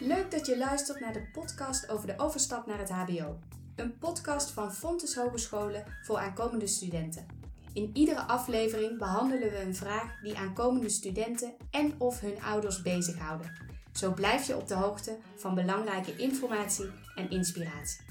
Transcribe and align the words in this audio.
Leuk 0.00 0.30
dat 0.30 0.46
je 0.46 0.58
luistert 0.58 1.00
naar 1.00 1.12
de 1.12 1.28
podcast 1.32 1.88
over 1.88 2.06
de 2.06 2.14
overstap 2.16 2.66
naar 2.66 2.78
het 2.78 2.90
HBO. 2.90 3.38
Een 3.76 3.98
podcast 3.98 4.50
van 4.50 4.72
Fontes 4.72 5.14
Hogescholen 5.14 5.84
voor 6.02 6.18
aankomende 6.18 6.66
studenten. 6.66 7.26
In 7.72 7.90
iedere 7.92 8.20
aflevering 8.20 8.98
behandelen 8.98 9.50
we 9.50 9.60
een 9.60 9.74
vraag 9.74 10.20
die 10.20 10.36
aankomende 10.36 10.88
studenten 10.88 11.54
en 11.70 11.94
of 11.98 12.20
hun 12.20 12.42
ouders 12.42 12.82
bezighouden. 12.82 13.52
Zo 13.92 14.12
blijf 14.12 14.46
je 14.46 14.56
op 14.56 14.68
de 14.68 14.74
hoogte 14.74 15.18
van 15.36 15.54
belangrijke 15.54 16.16
informatie 16.16 16.90
en 17.14 17.30
inspiratie. 17.30 18.07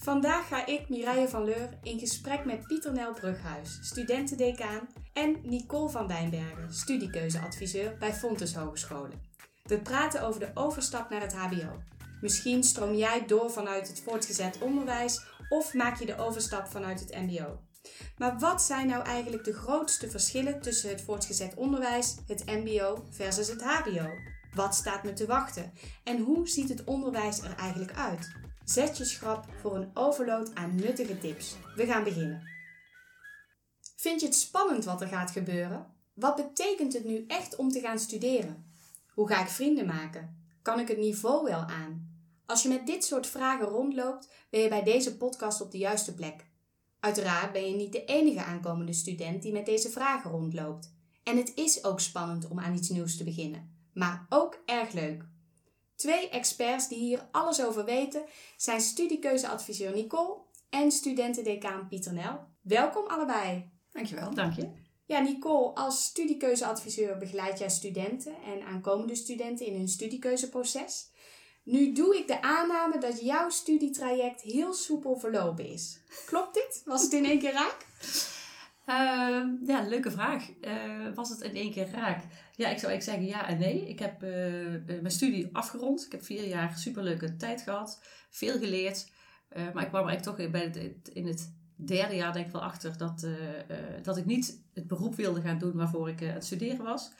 Vandaag 0.00 0.48
ga 0.48 0.66
ik, 0.66 0.88
Mireille 0.88 1.28
van 1.28 1.44
Leur, 1.44 1.68
in 1.82 1.98
gesprek 1.98 2.44
met 2.44 2.66
Pieter 2.66 2.92
Nel 2.92 3.12
Brughuis, 3.12 3.78
studentendecaan, 3.80 4.88
en 5.12 5.36
Nicole 5.42 5.88
van 5.88 6.06
Wijnbergen, 6.06 6.74
studiekeuzeadviseur 6.74 7.96
bij 7.98 8.14
Fontes 8.14 8.54
Hogescholen. 8.54 9.22
We 9.62 9.80
praten 9.80 10.22
over 10.22 10.40
de 10.40 10.50
overstap 10.54 11.10
naar 11.10 11.20
het 11.20 11.34
HBO. 11.34 11.82
Misschien 12.20 12.64
stroom 12.64 12.94
jij 12.94 13.26
door 13.26 13.50
vanuit 13.50 13.88
het 13.88 14.00
voortgezet 14.00 14.58
onderwijs 14.58 15.24
of 15.48 15.74
maak 15.74 15.98
je 15.98 16.06
de 16.06 16.18
overstap 16.18 16.66
vanuit 16.66 17.00
het 17.00 17.14
MBO. 17.14 17.58
Maar 18.16 18.38
wat 18.38 18.62
zijn 18.62 18.86
nou 18.86 19.04
eigenlijk 19.04 19.44
de 19.44 19.54
grootste 19.54 20.10
verschillen 20.10 20.60
tussen 20.60 20.90
het 20.90 21.02
voortgezet 21.02 21.54
onderwijs, 21.54 22.16
het 22.26 22.46
MBO 22.46 23.04
versus 23.10 23.48
het 23.48 23.62
HBO? 23.62 24.08
Wat 24.54 24.74
staat 24.74 25.04
me 25.04 25.12
te 25.12 25.26
wachten? 25.26 25.72
En 26.04 26.18
hoe 26.18 26.48
ziet 26.48 26.68
het 26.68 26.84
onderwijs 26.84 27.40
er 27.40 27.54
eigenlijk 27.56 27.92
uit? 27.92 28.32
Zet 28.68 28.96
je 28.96 29.04
schrap 29.04 29.46
voor 29.60 29.76
een 29.76 29.90
overload 29.94 30.54
aan 30.54 30.74
nuttige 30.74 31.18
tips. 31.18 31.56
We 31.76 31.86
gaan 31.86 32.04
beginnen. 32.04 32.42
Vind 33.96 34.20
je 34.20 34.26
het 34.26 34.36
spannend 34.36 34.84
wat 34.84 35.00
er 35.00 35.06
gaat 35.08 35.30
gebeuren? 35.30 35.86
Wat 36.14 36.36
betekent 36.36 36.92
het 36.92 37.04
nu 37.04 37.24
echt 37.26 37.56
om 37.56 37.68
te 37.68 37.80
gaan 37.80 37.98
studeren? 37.98 38.72
Hoe 39.14 39.28
ga 39.28 39.42
ik 39.42 39.48
vrienden 39.48 39.86
maken? 39.86 40.36
Kan 40.62 40.80
ik 40.80 40.88
het 40.88 40.98
niveau 40.98 41.44
wel 41.44 41.60
aan? 41.60 42.20
Als 42.46 42.62
je 42.62 42.68
met 42.68 42.86
dit 42.86 43.04
soort 43.04 43.26
vragen 43.26 43.66
rondloopt, 43.66 44.28
ben 44.50 44.60
je 44.60 44.68
bij 44.68 44.82
deze 44.82 45.16
podcast 45.16 45.60
op 45.60 45.70
de 45.70 45.78
juiste 45.78 46.14
plek. 46.14 46.46
Uiteraard 47.00 47.52
ben 47.52 47.68
je 47.70 47.76
niet 47.76 47.92
de 47.92 48.04
enige 48.04 48.44
aankomende 48.44 48.92
student 48.92 49.42
die 49.42 49.52
met 49.52 49.66
deze 49.66 49.90
vragen 49.90 50.30
rondloopt. 50.30 50.94
En 51.22 51.36
het 51.36 51.52
is 51.54 51.84
ook 51.84 52.00
spannend 52.00 52.48
om 52.48 52.60
aan 52.60 52.74
iets 52.74 52.88
nieuws 52.88 53.16
te 53.16 53.24
beginnen, 53.24 53.88
maar 53.92 54.26
ook 54.28 54.62
erg 54.66 54.92
leuk. 54.92 55.24
Twee 55.98 56.28
experts 56.28 56.88
die 56.88 56.98
hier 56.98 57.28
alles 57.30 57.64
over 57.64 57.84
weten 57.84 58.22
zijn 58.56 58.80
studiekeuzeadviseur 58.80 59.92
Nicole 59.94 60.36
en 60.70 60.90
studentendecaan 60.90 61.88
Pieter 61.88 62.12
Nel. 62.12 62.46
Welkom 62.60 63.06
allebei. 63.06 63.70
Dankjewel. 63.92 64.34
Dank 64.34 64.54
je. 64.54 64.68
Ja, 65.04 65.20
Nicole, 65.20 65.74
als 65.74 66.04
studiekeuzeadviseur 66.04 67.16
begeleid 67.16 67.58
jij 67.58 67.68
studenten 67.68 68.34
en 68.44 68.62
aankomende 68.62 69.14
studenten 69.14 69.66
in 69.66 69.74
hun 69.74 69.88
studiekeuzeproces. 69.88 71.10
Nu 71.62 71.92
doe 71.92 72.16
ik 72.16 72.26
de 72.26 72.42
aanname 72.42 72.98
dat 72.98 73.20
jouw 73.20 73.50
studietraject 73.50 74.40
heel 74.40 74.72
soepel 74.72 75.16
verlopen 75.16 75.66
is. 75.66 76.00
Klopt 76.26 76.54
dit? 76.54 76.82
Was 76.84 77.02
het 77.02 77.12
in 77.12 77.24
één 77.24 77.38
keer 77.38 77.52
raak? 77.52 77.86
Uh, 78.88 79.42
ja, 79.66 79.86
leuke 79.88 80.10
vraag. 80.10 80.50
Uh, 80.60 81.14
was 81.14 81.28
het 81.28 81.40
in 81.40 81.54
één 81.54 81.72
keer 81.72 81.90
raak? 81.90 82.22
Ja, 82.56 82.68
ik 82.68 82.78
zou 82.78 82.92
eigenlijk 82.92 83.02
zeggen 83.02 83.24
ja 83.24 83.48
en 83.48 83.58
nee. 83.58 83.88
Ik 83.88 83.98
heb 83.98 84.22
uh, 84.22 84.30
mijn 84.86 85.10
studie 85.10 85.48
afgerond. 85.52 86.04
Ik 86.04 86.12
heb 86.12 86.24
vier 86.24 86.46
jaar 86.46 86.78
superleuke 86.78 87.36
tijd 87.36 87.62
gehad. 87.62 88.02
Veel 88.30 88.58
geleerd. 88.58 89.10
maar 89.54 89.82
ik 89.82 89.88
kwam 89.88 90.02
er 90.02 90.08
eigenlijk 90.08 90.22
toch 90.22 90.50
bij 90.50 90.60
het, 90.60 91.08
in 91.08 91.26
het 91.26 91.52
derde 91.76 92.14
jaar 92.14 92.32
denk 92.32 92.46
ik 92.46 92.52
wel 92.52 92.62
achter 92.62 92.98
dat, 92.98 93.26
dat 94.02 94.16
ik 94.16 94.24
niet 94.24 94.62
het 94.74 94.86
beroep 94.86 95.14
wilde 95.14 95.40
gaan 95.40 95.58
doen 95.58 95.76
waarvoor 95.76 96.08
ik 96.08 96.22
aan 96.22 96.28
het 96.28 96.44
studeren 96.44 96.84
was. 96.84 97.12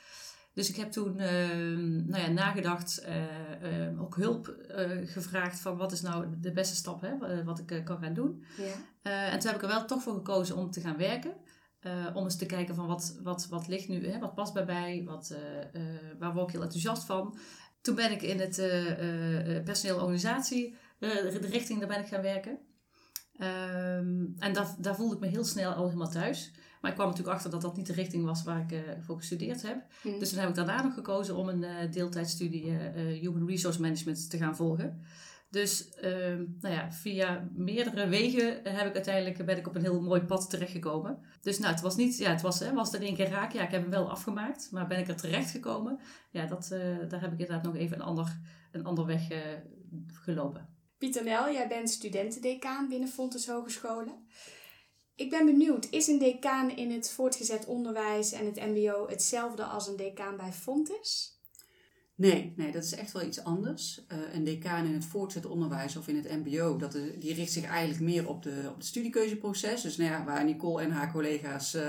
Dus 0.52 0.68
ik 0.68 0.76
heb 0.76 0.90
toen 0.90 1.18
ehm, 1.18 2.06
nou 2.06 2.22
ja, 2.22 2.28
nagedacht, 2.28 3.06
ook 3.98 4.16
hulp 4.16 4.56
gevraagd 5.04 5.60
van 5.60 5.76
wat 5.76 5.92
is 5.92 6.00
nou 6.00 6.26
de 6.40 6.52
beste 6.52 6.76
stap 6.76 7.00
hè, 7.00 7.44
wat 7.44 7.58
ik 7.58 7.82
kan 7.84 7.98
gaan 7.98 8.14
doen. 8.14 8.44
Ja. 8.56 9.30
en 9.30 9.38
toen 9.38 9.50
heb 9.50 9.56
ik 9.56 9.62
er 9.62 9.74
wel 9.74 9.84
toch 9.84 10.02
voor 10.02 10.14
gekozen 10.14 10.56
om 10.56 10.70
te 10.70 10.80
gaan 10.80 10.96
werken. 10.96 11.32
Om 12.14 12.24
eens 12.24 12.36
te 12.36 12.46
kijken 12.46 12.74
van 12.74 12.86
wat, 12.86 13.18
wat, 13.22 13.46
wat 13.50 13.68
ligt 13.68 13.88
nu, 13.88 14.08
hè, 14.08 14.18
wat 14.18 14.34
past 14.34 14.52
bij 14.52 14.64
mij, 14.64 15.02
wat, 15.04 15.36
waar 16.18 16.34
word 16.34 16.46
ik 16.46 16.52
heel 16.52 16.62
enthousiast 16.62 17.04
van. 17.04 17.38
Toen 17.80 17.94
ben 17.94 18.12
ik 18.12 18.22
in 18.22 18.40
het 18.40 18.56
personeel 19.64 19.96
organisatie, 19.96 20.76
de 20.98 21.48
richting, 21.50 21.78
daar 21.78 21.88
ben 21.88 22.00
ik 22.00 22.06
gaan 22.06 22.22
werken. 22.22 22.58
Ehm, 23.36 24.24
en 24.38 24.52
dat, 24.52 24.76
daar 24.78 24.96
voelde 24.96 25.14
ik 25.14 25.20
me 25.20 25.26
heel 25.26 25.44
snel 25.44 25.72
al 25.72 25.84
helemaal 25.84 26.10
thuis. 26.10 26.52
Maar 26.80 26.90
ik 26.90 26.96
kwam 26.96 27.08
natuurlijk 27.08 27.36
achter 27.36 27.50
dat 27.50 27.60
dat 27.60 27.76
niet 27.76 27.86
de 27.86 27.92
richting 27.92 28.24
was 28.24 28.42
waar 28.42 28.72
ik 28.72 28.84
voor 29.00 29.16
gestudeerd 29.16 29.62
heb. 29.62 29.86
Mm. 30.02 30.18
Dus 30.18 30.30
toen 30.30 30.38
heb 30.38 30.48
ik 30.48 30.54
daarna 30.54 30.82
nog 30.82 30.94
gekozen 30.94 31.36
om 31.36 31.48
een 31.48 31.90
deeltijdstudie 31.90 32.70
Human 33.20 33.48
Resource 33.48 33.80
Management 33.80 34.30
te 34.30 34.36
gaan 34.36 34.56
volgen. 34.56 35.02
Dus 35.50 35.88
ehm, 35.88 36.44
nou 36.60 36.74
ja, 36.74 36.92
via 36.92 37.48
meerdere 37.54 38.08
wegen 38.08 38.60
heb 38.62 38.86
ik 38.86 38.94
uiteindelijk 38.94 39.44
ben 39.46 39.56
ik 39.56 39.66
op 39.66 39.74
een 39.74 39.82
heel 39.82 40.00
mooi 40.00 40.22
pad 40.22 40.50
terechtgekomen. 40.50 41.18
Dus 41.40 41.58
nou, 41.58 41.72
het 41.72 41.82
was 41.82 41.96
niet, 41.96 42.18
ja, 42.18 42.30
het 42.30 42.40
was, 42.40 42.58
hè, 42.58 42.72
was 42.72 42.92
het 42.92 43.00
in 43.00 43.06
één 43.06 43.16
keer 43.16 43.28
raak. 43.28 43.52
Ja, 43.52 43.62
ik 43.62 43.70
heb 43.70 43.80
hem 43.80 43.90
wel 43.90 44.10
afgemaakt, 44.10 44.68
maar 44.70 44.86
ben 44.86 44.98
ik 44.98 45.08
er 45.08 45.16
terecht 45.16 45.50
gekomen? 45.50 46.00
Ja, 46.30 46.46
dat, 46.46 46.68
daar 47.08 47.20
heb 47.20 47.32
ik 47.32 47.38
inderdaad 47.38 47.62
nog 47.62 47.76
even 47.76 47.96
een 47.96 48.06
ander, 48.06 48.40
een 48.72 48.84
ander 48.84 49.06
weg 49.06 49.28
gelopen. 50.06 50.76
Pieter 50.98 51.24
Nel, 51.24 51.52
jij 51.52 51.68
bent 51.68 51.90
studentendecaan 51.90 52.88
binnen 52.88 53.08
Fontes 53.08 53.46
Hogescholen. 53.46 54.26
Ik 55.14 55.30
ben 55.30 55.46
benieuwd, 55.46 55.86
is 55.90 56.06
een 56.06 56.18
decaan 56.18 56.70
in 56.76 56.90
het 56.90 57.10
voortgezet 57.10 57.66
onderwijs 57.66 58.32
en 58.32 58.46
het 58.46 58.56
MBO 58.56 59.06
hetzelfde 59.08 59.64
als 59.64 59.86
een 59.88 59.96
decaan 59.96 60.36
bij 60.36 60.52
Fontes? 60.52 61.37
Nee, 62.18 62.52
nee, 62.56 62.72
dat 62.72 62.84
is 62.84 62.94
echt 62.94 63.12
wel 63.12 63.26
iets 63.26 63.44
anders. 63.44 64.04
Uh, 64.12 64.34
een 64.34 64.44
decaan 64.44 64.86
in 64.86 64.92
het 64.92 65.04
voortgezet 65.04 65.50
onderwijs 65.50 65.96
of 65.96 66.08
in 66.08 66.16
het 66.16 66.44
MBO, 66.44 66.76
dat 66.76 66.98
die 67.18 67.34
richt 67.34 67.52
zich 67.52 67.64
eigenlijk 67.64 68.00
meer 68.00 68.28
op, 68.28 68.42
de, 68.42 68.66
op 68.68 68.76
het 68.76 68.86
studiekeuzeproces. 68.86 69.82
Dus 69.82 69.96
nou 69.96 70.10
ja, 70.10 70.24
waar 70.24 70.44
Nicole 70.44 70.82
en 70.82 70.90
haar 70.90 71.12
collega's 71.12 71.74
uh, 71.74 71.82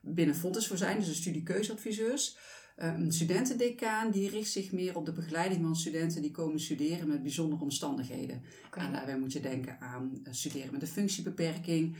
binnen 0.00 0.34
Fontes 0.34 0.66
voor 0.66 0.76
zijn, 0.76 0.98
dus 0.98 1.06
de 1.06 1.14
studiekeuzeadviseurs. 1.14 2.36
Uh, 2.78 2.98
een 2.98 3.12
studentendecaan 3.12 4.10
die 4.10 4.30
richt 4.30 4.50
zich 4.50 4.72
meer 4.72 4.96
op 4.96 5.06
de 5.06 5.12
begeleiding 5.12 5.62
van 5.62 5.76
studenten 5.76 6.22
die 6.22 6.30
komen 6.30 6.60
studeren 6.60 7.08
met 7.08 7.22
bijzondere 7.22 7.62
omstandigheden. 7.62 8.42
Okay. 8.66 8.86
En 8.86 8.92
daarbij 8.92 9.18
moet 9.18 9.32
je 9.32 9.40
denken 9.40 9.80
aan 9.80 10.22
studeren 10.30 10.72
met 10.72 10.82
een 10.82 10.88
functiebeperking, 10.88 11.96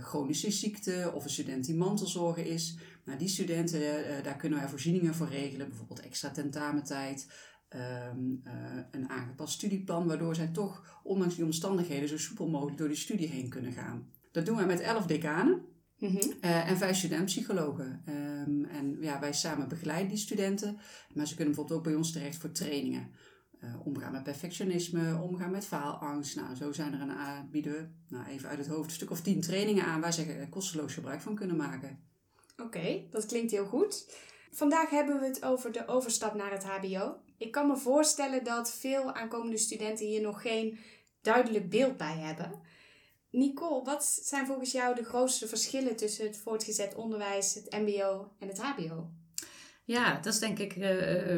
chronische 0.00 0.50
ziekte 0.50 1.12
of 1.14 1.24
een 1.24 1.30
student 1.30 1.64
die 1.64 1.74
mantelzorger 1.74 2.46
is. 2.46 2.76
Nou, 3.06 3.18
die 3.18 3.28
studenten, 3.28 3.80
uh, 3.80 4.22
daar 4.22 4.36
kunnen 4.36 4.58
wij 4.58 4.68
voorzieningen 4.68 5.14
voor 5.14 5.28
regelen, 5.28 5.68
bijvoorbeeld 5.68 6.00
extra 6.00 6.30
tentamentijd, 6.30 7.30
um, 8.10 8.42
uh, 8.44 8.52
een 8.90 9.08
aangepast 9.08 9.54
studieplan, 9.54 10.06
waardoor 10.06 10.34
zij 10.34 10.48
toch, 10.48 11.00
ondanks 11.02 11.34
die 11.34 11.44
omstandigheden, 11.44 12.08
zo 12.08 12.18
soepel 12.18 12.48
mogelijk 12.48 12.78
door 12.78 12.88
die 12.88 12.96
studie 12.96 13.28
heen 13.28 13.48
kunnen 13.48 13.72
gaan. 13.72 14.10
Dat 14.32 14.46
doen 14.46 14.56
wij 14.56 14.66
met 14.66 14.80
elf 14.80 15.06
decanen. 15.06 15.64
Mm 15.98 16.08
-hmm. 16.08 16.40
en 16.40 16.76
vijf 16.76 16.96
studentpsychologen. 16.96 18.02
Um, 18.08 18.64
en 18.64 18.96
ja, 19.00 19.20
wij 19.20 19.32
samen 19.32 19.68
begeleiden 19.68 20.08
die 20.08 20.18
studenten. 20.18 20.78
Maar 21.14 21.26
ze 21.26 21.34
kunnen 21.34 21.54
bijvoorbeeld 21.54 21.78
ook 21.78 21.84
bij 21.86 21.94
ons 21.94 22.12
terecht 22.12 22.36
voor 22.36 22.52
trainingen. 22.52 23.10
Uh, 23.60 23.86
omgaan 23.86 24.12
met 24.12 24.22
perfectionisme, 24.22 25.20
omgaan 25.20 25.50
met 25.50 25.66
faalangst. 25.66 26.36
Nou, 26.36 26.54
zo 26.54 26.72
zijn 26.72 26.92
er 26.92 27.00
een 27.00 27.10
aanbieden, 27.10 28.04
nou 28.08 28.26
even 28.26 28.48
uit 28.48 28.58
het 28.58 28.66
hoofd, 28.66 28.88
een 28.88 28.94
stuk 28.94 29.10
of 29.10 29.20
tien 29.20 29.40
trainingen 29.40 29.84
aan 29.84 30.00
waar 30.00 30.12
ze 30.12 30.46
kosteloos 30.50 30.94
gebruik 30.94 31.20
van 31.20 31.34
kunnen 31.34 31.56
maken. 31.56 31.98
Oké, 32.56 33.02
dat 33.10 33.26
klinkt 33.26 33.50
heel 33.50 33.66
goed. 33.66 34.06
Vandaag 34.50 34.90
hebben 34.90 35.20
we 35.20 35.26
het 35.26 35.44
over 35.44 35.72
de 35.72 35.86
overstap 35.86 36.34
naar 36.34 36.50
het 36.50 36.64
HBO. 36.64 37.16
Ik 37.38 37.50
kan 37.50 37.66
me 37.66 37.76
voorstellen 37.76 38.44
dat 38.44 38.72
veel 38.72 39.12
aankomende 39.12 39.56
studenten 39.56 40.06
hier 40.06 40.20
nog 40.20 40.42
geen 40.42 40.78
duidelijk 41.20 41.70
beeld 41.70 41.96
bij 41.96 42.16
hebben. 42.18 42.60
Nicole, 43.30 43.84
wat 43.84 44.04
zijn 44.04 44.46
volgens 44.46 44.72
jou 44.72 44.94
de 44.94 45.04
grootste 45.04 45.48
verschillen 45.48 45.96
tussen 45.96 46.26
het 46.26 46.36
voortgezet 46.36 46.94
onderwijs, 46.94 47.54
het 47.54 47.70
MBO 47.70 48.32
en 48.38 48.48
het 48.48 48.58
HBO? 48.58 49.10
Ja, 49.84 50.14
dat 50.14 50.32
is 50.32 50.38
denk 50.38 50.58
ik 50.58 50.76
uh, 50.76 50.82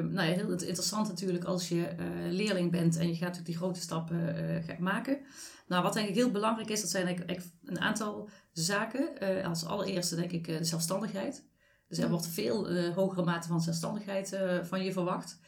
nou 0.04 0.28
ja, 0.28 0.34
heel 0.34 0.50
interessant 0.50 1.08
natuurlijk 1.08 1.44
als 1.44 1.68
je 1.68 1.94
leerling 2.30 2.70
bent 2.70 2.96
en 2.96 3.08
je 3.08 3.14
gaat 3.14 3.44
die 3.44 3.56
grote 3.56 3.80
stappen 3.80 4.64
maken. 4.78 5.20
Nou, 5.68 5.82
wat 5.82 5.92
denk 5.92 6.08
ik 6.08 6.14
heel 6.14 6.30
belangrijk 6.30 6.70
is, 6.70 6.80
dat 6.80 6.90
zijn 6.90 7.06
eigenlijk 7.06 7.40
een 7.64 7.80
aantal 7.80 8.28
zaken. 8.52 9.18
als 9.44 9.64
allereerste 9.64 10.16
denk 10.16 10.32
ik 10.32 10.46
de 10.46 10.64
zelfstandigheid. 10.64 11.46
Dus 11.88 11.98
er 11.98 12.10
wordt 12.10 12.26
veel 12.26 12.90
hogere 12.92 13.24
mate 13.24 13.48
van 13.48 13.60
zelfstandigheid 13.60 14.38
van 14.62 14.84
je 14.84 14.92
verwacht. 14.92 15.40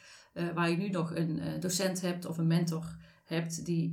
waar 0.53 0.69
je 0.69 0.77
nu 0.77 0.89
nog 0.89 1.15
een 1.15 1.59
docent 1.59 2.01
hebt 2.01 2.25
of 2.25 2.37
een 2.37 2.47
mentor 2.47 2.95
hebt 3.23 3.65
die, 3.65 3.91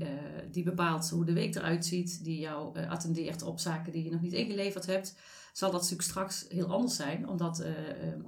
die 0.50 0.64
bepaalt 0.64 1.10
hoe 1.10 1.24
de 1.24 1.32
week 1.32 1.54
eruit 1.54 1.86
ziet, 1.86 2.24
die 2.24 2.38
jou 2.38 2.86
attendeert 2.88 3.42
op 3.42 3.58
zaken 3.58 3.92
die 3.92 4.04
je 4.04 4.10
nog 4.10 4.20
niet 4.20 4.32
ingeleverd 4.32 4.86
hebt 4.86 5.16
zal 5.52 5.70
dat 5.70 5.80
natuurlijk 5.80 6.08
straks 6.08 6.46
heel 6.48 6.72
anders 6.72 6.96
zijn. 6.96 7.28
Omdat 7.28 7.64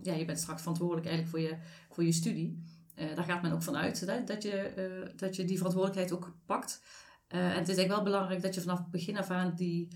ja, 0.02 0.14
je 0.14 0.24
bent 0.24 0.38
straks 0.38 0.60
verantwoordelijk 0.60 1.06
eigenlijk 1.06 1.36
voor 1.36 1.48
je, 1.48 1.62
voor 1.90 2.04
je 2.04 2.12
studie. 2.12 2.62
Daar 2.94 3.24
gaat 3.24 3.42
men 3.42 3.52
ook 3.52 3.62
vanuit 3.62 4.00
hè, 4.00 4.24
dat, 4.24 4.42
je, 4.42 4.72
uh, 4.76 5.08
dat 5.16 5.36
je 5.36 5.44
die 5.44 5.56
verantwoordelijkheid 5.56 6.12
ook 6.12 6.34
pakt. 6.46 6.82
En 7.38 7.58
het 7.58 7.68
is 7.68 7.76
eigenlijk 7.76 7.88
wel 7.88 8.02
belangrijk 8.02 8.42
dat 8.42 8.54
je 8.54 8.60
vanaf 8.60 8.78
het 8.78 8.90
begin 8.90 9.18
af 9.18 9.30
aan 9.30 9.52
die 9.56 9.88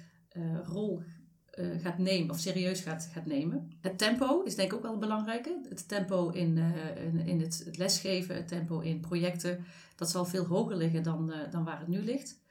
rol 0.64 1.02
eh, 1.50 1.66
gaat 1.80 1.98
nemen, 1.98 2.30
of 2.30 2.38
serieus 2.38 2.80
gaat, 2.80 3.08
gaat 3.12 3.26
nemen. 3.26 3.72
Het 3.80 3.98
tempo 3.98 4.42
is 4.42 4.54
denk 4.54 4.72
ik 4.72 4.76
ook 4.76 4.82
wel 4.82 4.98
belangrijk. 4.98 5.48
Het 5.68 5.88
tempo 5.88 6.28
in, 6.28 6.58
in, 6.96 7.26
in 7.26 7.40
het, 7.40 7.68
lesgeven, 7.72 8.34
het 8.34 8.48
tempo 8.48 8.80
in 8.80 9.00
projecten, 9.00 9.64
dat 9.96 10.10
zal 10.10 10.24
veel 10.24 10.44
hoger 10.44 10.76
liggen 10.76 11.02
dan, 11.02 11.32
dan 11.50 11.64
waar 11.64 11.78
het 11.78 11.88
nu 11.88 12.02
ligt. 12.02 12.42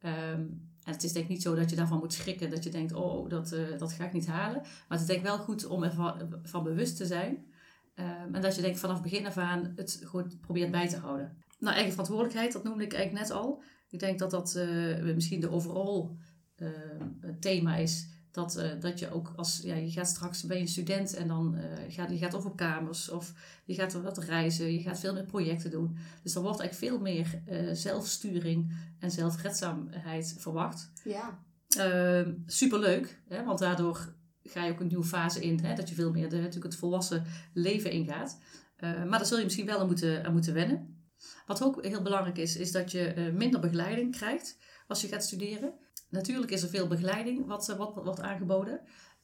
Um, 0.00 0.74
en 0.82 0.92
het 0.92 1.02
is 1.02 1.12
denk 1.12 1.24
ik 1.24 1.30
niet 1.30 1.42
zo 1.42 1.54
dat 1.54 1.70
je 1.70 1.76
daarvan 1.76 1.98
moet 1.98 2.12
schrikken, 2.12 2.50
dat 2.50 2.64
je 2.64 2.70
denkt, 2.70 2.92
oh, 2.92 3.28
dat, 3.28 3.56
dat 3.78 3.92
ga 3.92 4.04
ik 4.04 4.12
niet 4.12 4.26
halen. 4.26 4.60
Maar 4.60 4.98
het 4.98 5.00
is 5.00 5.06
denk 5.06 5.18
ik 5.18 5.26
wel 5.26 5.38
goed 5.38 5.66
om 5.66 5.82
ervan 5.82 6.38
van 6.42 6.62
bewust 6.62 6.96
te 6.96 7.06
zijn. 7.06 7.46
Um, 7.94 8.34
en 8.34 8.42
dat 8.42 8.56
je 8.56 8.62
denkt 8.62 8.78
vanaf 8.78 9.02
begin 9.02 9.26
af 9.26 9.36
aan 9.36 9.72
het 9.76 10.00
gewoon 10.04 10.32
probeert 10.40 10.70
bij 10.70 10.88
te 10.88 10.96
houden. 10.96 11.36
Nou, 11.58 11.74
eigen 11.74 11.92
verantwoordelijkheid, 11.92 12.52
dat 12.52 12.64
noemde 12.64 12.84
ik 12.84 12.92
eigenlijk 12.92 13.28
net 13.28 13.36
al. 13.36 13.62
Ik 13.96 14.02
denk 14.02 14.18
dat 14.18 14.30
dat 14.30 14.58
misschien 15.14 15.40
de 15.40 15.50
overall 15.50 16.08
thema 17.40 17.76
is 17.76 18.08
dat, 18.30 18.56
uh, 18.56 18.70
dat 18.80 18.98
je 18.98 19.10
ook 19.10 19.32
als, 19.36 19.60
ja, 19.62 19.74
je 19.74 19.90
gaat 19.90 20.08
straks, 20.08 20.42
ben 20.42 20.56
je 20.56 20.62
een 20.62 20.68
student 20.68 21.14
en 21.14 21.28
dan 21.28 21.56
gaat 21.88 22.10
je 22.10 22.18
gaat 22.18 22.34
of 22.34 22.44
op 22.44 22.56
kamers 22.56 23.08
of 23.08 23.32
je 23.64 23.74
gaat 23.74 23.92
wat 23.92 24.18
reizen, 24.18 24.72
je 24.72 24.80
gaat 24.80 25.00
veel 25.00 25.12
meer 25.12 25.24
projecten 25.24 25.70
doen. 25.70 25.96
Dus 26.22 26.34
er 26.34 26.42
wordt 26.42 26.60
eigenlijk 26.60 26.92
veel 26.92 27.02
meer 27.02 27.42
zelfsturing 27.76 28.72
en 28.98 29.10
zelfredzaamheid 29.10 30.34
verwacht. 30.38 30.90
Ja. 31.04 31.38
Ehm, 31.68 32.32
superleuk, 32.46 33.20
hè, 33.28 33.44
want 33.44 33.58
daardoor 33.58 34.14
ga 34.42 34.64
je 34.64 34.72
ook 34.72 34.80
een 34.80 34.86
nieuwe 34.86 35.04
fase 35.04 35.40
in, 35.40 35.58
hè, 35.64 35.74
dat 35.74 35.88
je 35.88 35.94
veel 35.94 36.10
meer 36.10 36.28
de, 36.28 36.36
natuurlijk 36.36 36.64
het 36.64 36.76
volwassen 36.76 37.24
leven 37.52 37.90
ingaat. 37.90 38.38
maar 38.80 39.18
daar 39.18 39.26
zul 39.26 39.38
je 39.38 39.44
misschien 39.44 39.66
wel 39.66 39.80
aan 39.80 39.86
moeten, 39.86 40.24
aan 40.24 40.32
moeten 40.32 40.54
wennen. 40.54 40.95
Wat 41.46 41.62
ook 41.62 41.84
heel 41.84 42.02
belangrijk 42.02 42.38
is, 42.38 42.56
is 42.56 42.72
dat 42.72 42.90
je 42.90 43.32
minder 43.34 43.60
begeleiding 43.60 44.16
krijgt 44.16 44.58
als 44.86 45.00
je 45.00 45.08
gaat 45.08 45.24
studeren. 45.24 45.74
Natuurlijk 46.08 46.52
is 46.52 46.62
er 46.62 46.68
veel 46.68 46.86
begeleiding 46.86 47.46
wat, 47.46 47.66
wat, 47.66 47.94
wat 47.94 48.04
wordt 48.04 48.20
aangeboden. 48.20 48.80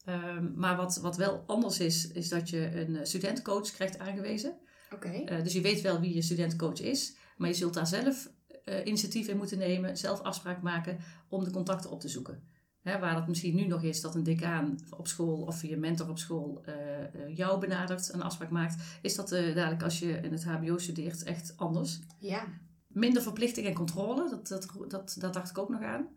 Um, 0.08 0.52
maar 0.56 0.76
wat, 0.76 0.96
wat 0.96 1.16
wel 1.16 1.44
anders 1.46 1.80
is, 1.80 2.08
is 2.08 2.28
dat 2.28 2.48
je 2.48 2.80
een 2.80 3.06
studentcoach 3.06 3.70
krijgt 3.70 3.98
aangewezen. 3.98 4.58
Oké. 4.90 5.06
Okay. 5.06 5.38
Uh, 5.38 5.44
dus 5.44 5.52
je 5.52 5.60
weet 5.60 5.80
wel 5.80 6.00
wie 6.00 6.14
je 6.14 6.22
studentcoach 6.22 6.80
is, 6.80 7.16
maar 7.36 7.48
je 7.48 7.54
zult 7.54 7.74
daar 7.74 7.86
zelf 7.86 8.30
uh, 8.64 8.84
initiatief 8.84 9.28
in 9.28 9.36
moeten 9.36 9.58
nemen, 9.58 9.96
zelf 9.96 10.20
afspraak 10.20 10.62
maken 10.62 10.98
om 11.28 11.44
de 11.44 11.50
contacten 11.50 11.90
op 11.90 12.00
te 12.00 12.08
zoeken. 12.08 12.48
Waar 12.82 13.16
het 13.16 13.26
misschien 13.26 13.54
nu 13.54 13.66
nog 13.66 13.82
is 13.82 14.00
dat 14.00 14.14
een 14.14 14.22
decaan 14.22 14.78
op 14.90 15.06
school 15.06 15.40
of 15.40 15.62
je 15.62 15.76
mentor 15.76 16.08
op 16.08 16.18
school 16.18 16.64
uh, 16.68 17.36
jou 17.36 17.60
benadert, 17.60 18.12
een 18.12 18.22
afspraak 18.22 18.50
maakt, 18.50 18.82
is 19.02 19.14
dat 19.14 19.28
dadelijk 19.28 19.82
als 19.82 19.98
je 19.98 20.12
in 20.12 20.32
het 20.32 20.44
HBO 20.44 20.78
studeert 20.78 21.22
echt 21.22 21.54
anders. 21.56 22.00
Ja. 22.18 22.44
Minder 22.86 23.22
verplichting 23.22 23.66
en 23.66 23.74
controle, 23.74 24.30
dat, 24.30 24.48
dat, 24.48 24.68
dat, 24.88 25.16
dat 25.18 25.34
dacht 25.34 25.50
ik 25.50 25.58
ook 25.58 25.68
nog 25.68 25.82
aan. 25.82 26.08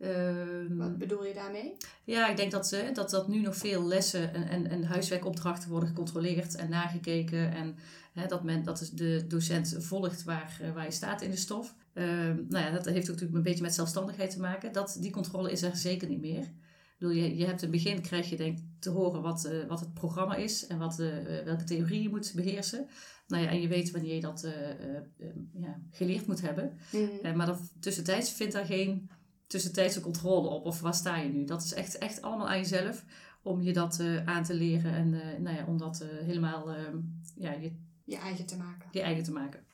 Um, 0.00 0.76
Wat 0.76 0.98
bedoel 0.98 1.24
je 1.24 1.34
daarmee? 1.34 1.76
Ja, 2.04 2.28
ik 2.28 2.36
denk 2.36 2.50
dat, 2.50 2.68
ze, 2.68 2.90
dat, 2.92 3.10
dat 3.10 3.28
nu 3.28 3.40
nog 3.40 3.56
veel 3.56 3.86
lessen 3.86 4.34
en, 4.34 4.48
en, 4.48 4.70
en 4.70 4.84
huiswerkopdrachten 4.84 5.70
worden 5.70 5.88
gecontroleerd 5.88 6.54
en 6.54 6.68
nagekeken. 6.68 7.52
En 7.52 7.76
hè, 8.18 8.26
dat, 8.26 8.44
men, 8.44 8.62
dat 8.62 8.90
de 8.94 9.24
docent 9.28 9.76
volgt 9.78 10.24
waar, 10.24 10.60
waar 10.74 10.84
je 10.84 10.90
staat 10.90 11.22
in 11.22 11.30
de 11.30 11.36
stof. 11.36 11.74
Um, 11.98 12.46
nou 12.48 12.64
ja, 12.64 12.70
dat 12.70 12.84
heeft 12.84 13.06
ook 13.06 13.14
natuurlijk 13.14 13.36
een 13.36 13.42
beetje 13.42 13.62
met 13.62 13.74
zelfstandigheid 13.74 14.30
te 14.30 14.40
maken. 14.40 14.72
Dat, 14.72 14.96
die 15.00 15.10
controle 15.10 15.50
is 15.50 15.62
er 15.62 15.76
zeker 15.76 16.08
niet 16.08 16.20
meer. 16.20 16.52
Bedoel, 16.98 17.14
je, 17.14 17.36
je 17.36 17.44
hebt 17.44 17.62
in 17.62 17.72
het 17.72 17.82
begin 17.82 18.00
krijg 18.00 18.30
je 18.30 18.36
denk 18.36 18.58
te 18.78 18.90
horen 18.90 19.22
wat, 19.22 19.46
uh, 19.46 19.66
wat 19.68 19.80
het 19.80 19.94
programma 19.94 20.34
is 20.34 20.66
en 20.66 20.78
wat, 20.78 20.98
uh, 20.98 21.08
welke 21.44 21.64
theorie 21.64 22.02
je 22.02 22.08
moet 22.08 22.32
beheersen. 22.34 22.88
Nou 23.26 23.42
ja, 23.42 23.48
en 23.48 23.60
je 23.60 23.68
weet 23.68 23.90
wanneer 23.90 24.14
je 24.14 24.20
dat 24.20 24.48
ja, 25.52 25.80
geleerd 25.90 26.26
moet 26.26 26.40
hebben. 26.40 26.72
Mm 26.92 27.08
-hmm. 27.22 27.36
maar 27.36 27.46
dat, 27.46 27.72
tussentijds 27.80 28.32
vindt 28.32 28.52
daar 28.52 28.64
geen 28.64 29.10
tussentijdse 29.46 30.00
controle 30.00 30.48
op. 30.48 30.64
Of 30.64 30.80
waar 30.80 30.94
sta 30.94 31.16
je 31.16 31.28
nu? 31.28 31.44
Dat 31.44 31.62
is 31.62 31.74
echt, 31.74 31.98
echt 31.98 32.22
allemaal 32.22 32.48
aan 32.48 32.58
jezelf 32.58 33.04
om 33.42 33.62
je 33.62 33.72
dat 33.72 34.02
aan 34.24 34.44
te 34.44 34.54
leren 34.54 34.92
en 34.92 35.10
nou 35.42 35.56
ja, 35.56 35.64
om 35.66 35.78
dat 35.78 36.04
helemaal 36.24 36.74
ja, 37.34 37.52
je, 37.52 37.72
je 38.08 38.16
eigen 38.16 38.46
te 38.46 38.56
maken. 38.56 38.88
Je 38.90 39.00
eigen 39.00 39.24
te 39.24 39.32
maken. 39.32 39.66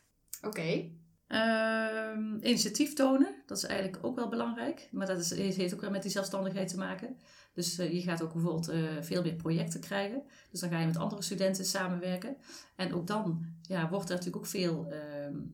Oké. 0.42 0.46
Okay. 0.46 0.98
Ehm, 1.26 2.34
initiatief 2.40 2.92
tonen, 2.92 3.34
dat 3.46 3.56
is 3.56 3.64
eigenlijk 3.64 4.04
ook 4.04 4.16
wel 4.16 4.28
belangrijk. 4.28 4.88
Maar 4.92 5.06
dat 5.06 5.18
is, 5.18 5.56
heeft 5.56 5.74
ook 5.74 5.80
wel 5.80 5.90
met 5.90 6.02
die 6.02 6.10
zelfstandigheid 6.10 6.68
te 6.68 6.76
maken. 6.76 7.16
Dus 7.54 7.78
uh, 7.78 7.92
je 7.92 8.00
gaat 8.00 8.22
ook 8.22 8.32
bijvoorbeeld 8.32 8.70
uh, 8.70 8.82
veel 9.00 9.22
meer 9.22 9.34
projecten 9.34 9.80
krijgen. 9.80 10.22
Dus 10.50 10.60
dan 10.60 10.70
ga 10.70 10.80
je 10.80 10.86
met 10.86 10.96
andere 10.96 11.22
studenten 11.22 11.64
samenwerken. 11.64 12.36
En 12.76 12.94
ook 12.94 13.06
dan 13.06 13.46
ja, 13.62 13.88
wordt 13.88 14.08
er 14.08 14.14
natuurlijk 14.16 14.44
ook 14.44 14.50
veel 14.50 14.86
uh, 14.90 14.96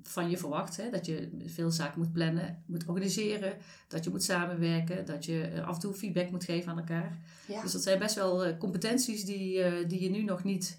van 0.03 0.31
je 0.31 0.37
verwacht. 0.37 0.76
Hè? 0.76 0.91
Dat 0.91 1.06
je 1.06 1.43
veel 1.47 1.71
zaken 1.71 2.00
moet 2.00 2.12
plannen, 2.12 2.62
moet 2.67 2.87
organiseren. 2.87 3.56
Dat 3.88 4.05
je 4.05 4.11
moet 4.11 4.23
samenwerken. 4.23 5.05
Dat 5.05 5.25
je 5.25 5.43
eh, 5.43 5.67
af 5.67 5.75
en 5.75 5.81
toe 5.81 5.94
feedback 5.94 6.31
moet 6.31 6.44
geven 6.44 6.71
aan 6.71 6.79
elkaar. 6.79 7.19
Ja. 7.47 7.62
Dus 7.62 7.73
dat 7.73 7.83
zijn 7.83 7.99
best 7.99 8.15
wel 8.15 8.56
competenties 8.56 9.25
die, 9.25 9.87
die 9.87 10.03
je 10.03 10.11
nu 10.11 10.23
nog 10.23 10.44
niet 10.44 10.79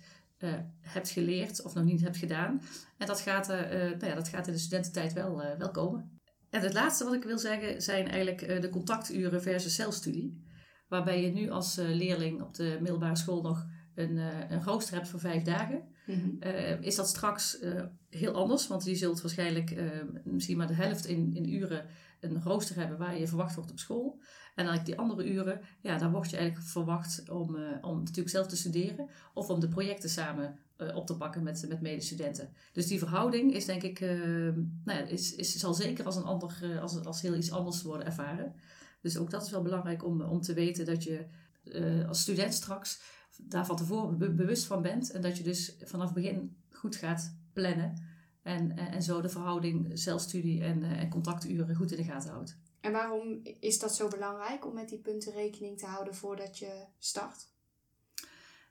hebt 0.80 1.10
geleerd 1.10 1.64
of 1.64 1.74
nog 1.74 1.84
niet 1.84 2.02
hebt 2.02 2.18
gedaan. 2.18 2.62
En 2.98 3.08
dat 3.08 3.20
gaat, 3.20 3.48
nou 3.48 4.06
ja, 4.06 4.16
dat 4.16 4.28
gaat 4.28 4.48
in 4.48 4.54
de 4.54 4.60
studententijd 4.60 5.14
wel, 5.14 5.58
wel 5.58 5.72
komen. 5.72 6.20
En 6.50 6.62
het 6.62 6.74
laatste 6.74 7.04
wat 7.04 7.14
ik 7.14 7.24
wil 7.24 7.40
zeggen 7.40 7.82
zijn 7.82 8.08
eigenlijk 8.08 8.62
de 8.62 8.70
contacturen 8.70 9.42
versus 9.42 9.76
zelfstudie. 9.76 10.50
Waarbij 10.88 11.24
je 11.24 11.32
nu 11.32 11.50
als 11.50 11.78
uh, 11.78 11.86
leerling 11.96 12.42
op 12.42 12.54
de 12.56 12.78
middelbare 12.82 13.16
school 13.16 13.42
nog 13.42 13.66
een, 13.96 14.16
uh, 14.16 14.50
een 14.50 14.64
rooster 14.64 14.96
hebt 14.96 15.08
voor 15.08 15.20
vijf 15.20 15.44
dagen. 15.44 15.84
Mm 16.06 16.16
-hmm. 16.16 16.38
uh, 16.44 16.82
is 16.82 16.96
dat 16.96 17.08
straks 17.08 17.58
heel 18.10 18.34
anders, 18.34 18.68
want 18.68 18.86
je 18.86 18.96
zult 18.96 19.22
waarschijnlijk 19.22 19.76
misschien 20.24 20.58
maar 20.58 20.68
de 20.68 20.74
helft 20.74 21.06
in, 21.06 21.34
in 21.34 21.54
uren 21.54 21.86
een 22.20 22.44
rooster 22.44 22.76
hebben 22.76 22.98
waar 22.98 23.20
je 23.20 23.28
verwacht 23.28 23.56
wordt 23.56 23.72
op 23.72 23.80
school. 23.80 24.22
En 24.56 24.68
eigenlijk 24.68 24.86
die 24.86 24.98
andere 24.98 25.31
uren, 25.31 25.62
ja, 25.81 25.98
daar 25.98 26.12
word 26.12 26.30
je 26.30 26.38
eigenlijk 26.38 26.68
verwacht 26.68 27.30
om, 27.30 27.56
om 27.81 27.98
natuurlijk 27.98 28.30
zelf 28.30 28.48
te 28.48 28.56
studeren 28.56 29.09
of 29.33 29.50
om 29.50 29.59
de 29.59 29.68
projecten 29.68 30.09
samen 30.09 30.59
op 30.94 31.07
te 31.07 31.18
pakken 31.18 31.44
met, 31.44 31.65
met 31.68 31.81
medestudenten. 31.81 32.50
Dus 32.74 32.88
die 32.88 33.00
verhouding 33.00 33.53
is 33.53 33.65
denk 33.65 33.83
ik, 33.83 34.00
nou 34.83 35.00
ja, 35.00 35.06
is, 35.06 35.36
is, 35.36 35.56
zal 35.56 35.74
zeker 35.74 36.06
als, 36.06 36.15
een 36.15 36.24
ander, 36.24 36.80
als, 36.81 37.06
als 37.06 37.21
heel 37.21 37.36
iets 37.36 37.51
anders 37.51 37.81
worden 37.81 38.06
ervaren. 38.06 38.53
Dus 39.01 39.18
ook 39.18 39.30
dat 39.30 39.45
is 39.45 39.51
wel 39.51 39.62
belangrijk 39.62 40.06
om, 40.06 40.21
om 40.21 40.42
te 40.42 40.54
weten 40.54 40.86
dat 40.86 41.04
je 41.04 41.25
als 42.07 42.21
student 42.21 42.54
straks 42.54 43.01
daar 43.38 43.65
van 43.65 43.75
tevoren 43.75 44.18
be 44.18 44.31
bewust 44.31 44.65
van 44.65 44.81
bent. 44.81 45.12
En 45.12 45.21
dat 45.21 45.38
je 45.38 45.44
dus 45.44 45.75
vanaf 45.83 46.06
het 46.06 46.15
begin 46.15 46.56
goed 46.69 46.95
gaat 46.95 47.36
plannen. 47.54 48.09
En, 48.42 48.77
en, 48.77 49.04
zo 49.04 49.21
de 49.21 49.30
verhouding 49.30 49.89
zelfstudie 49.94 50.63
en, 50.63 50.83
en 50.83 51.09
contacturen 51.09 51.75
goed 51.75 51.92
in 51.92 51.97
de 51.97 52.04
gaten 52.04 52.31
houdt. 52.31 52.57
En 52.81 52.92
waarom 52.92 53.42
is 53.60 53.80
dat 53.80 53.95
zo 53.95 54.07
belangrijk 54.07 54.66
om 54.66 54.74
met 54.74 54.89
die 54.89 55.00
punten 55.00 55.33
rekening 55.33 55.78
te 55.78 55.86
houden 55.86 56.16
voordat 56.16 56.57
je 56.57 56.86
start? 57.00 57.50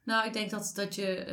Nou, 0.05 0.27
ik 0.27 0.33
denk 0.33 0.51
dat, 0.51 0.71
dat 0.75 0.95
je 0.95 1.27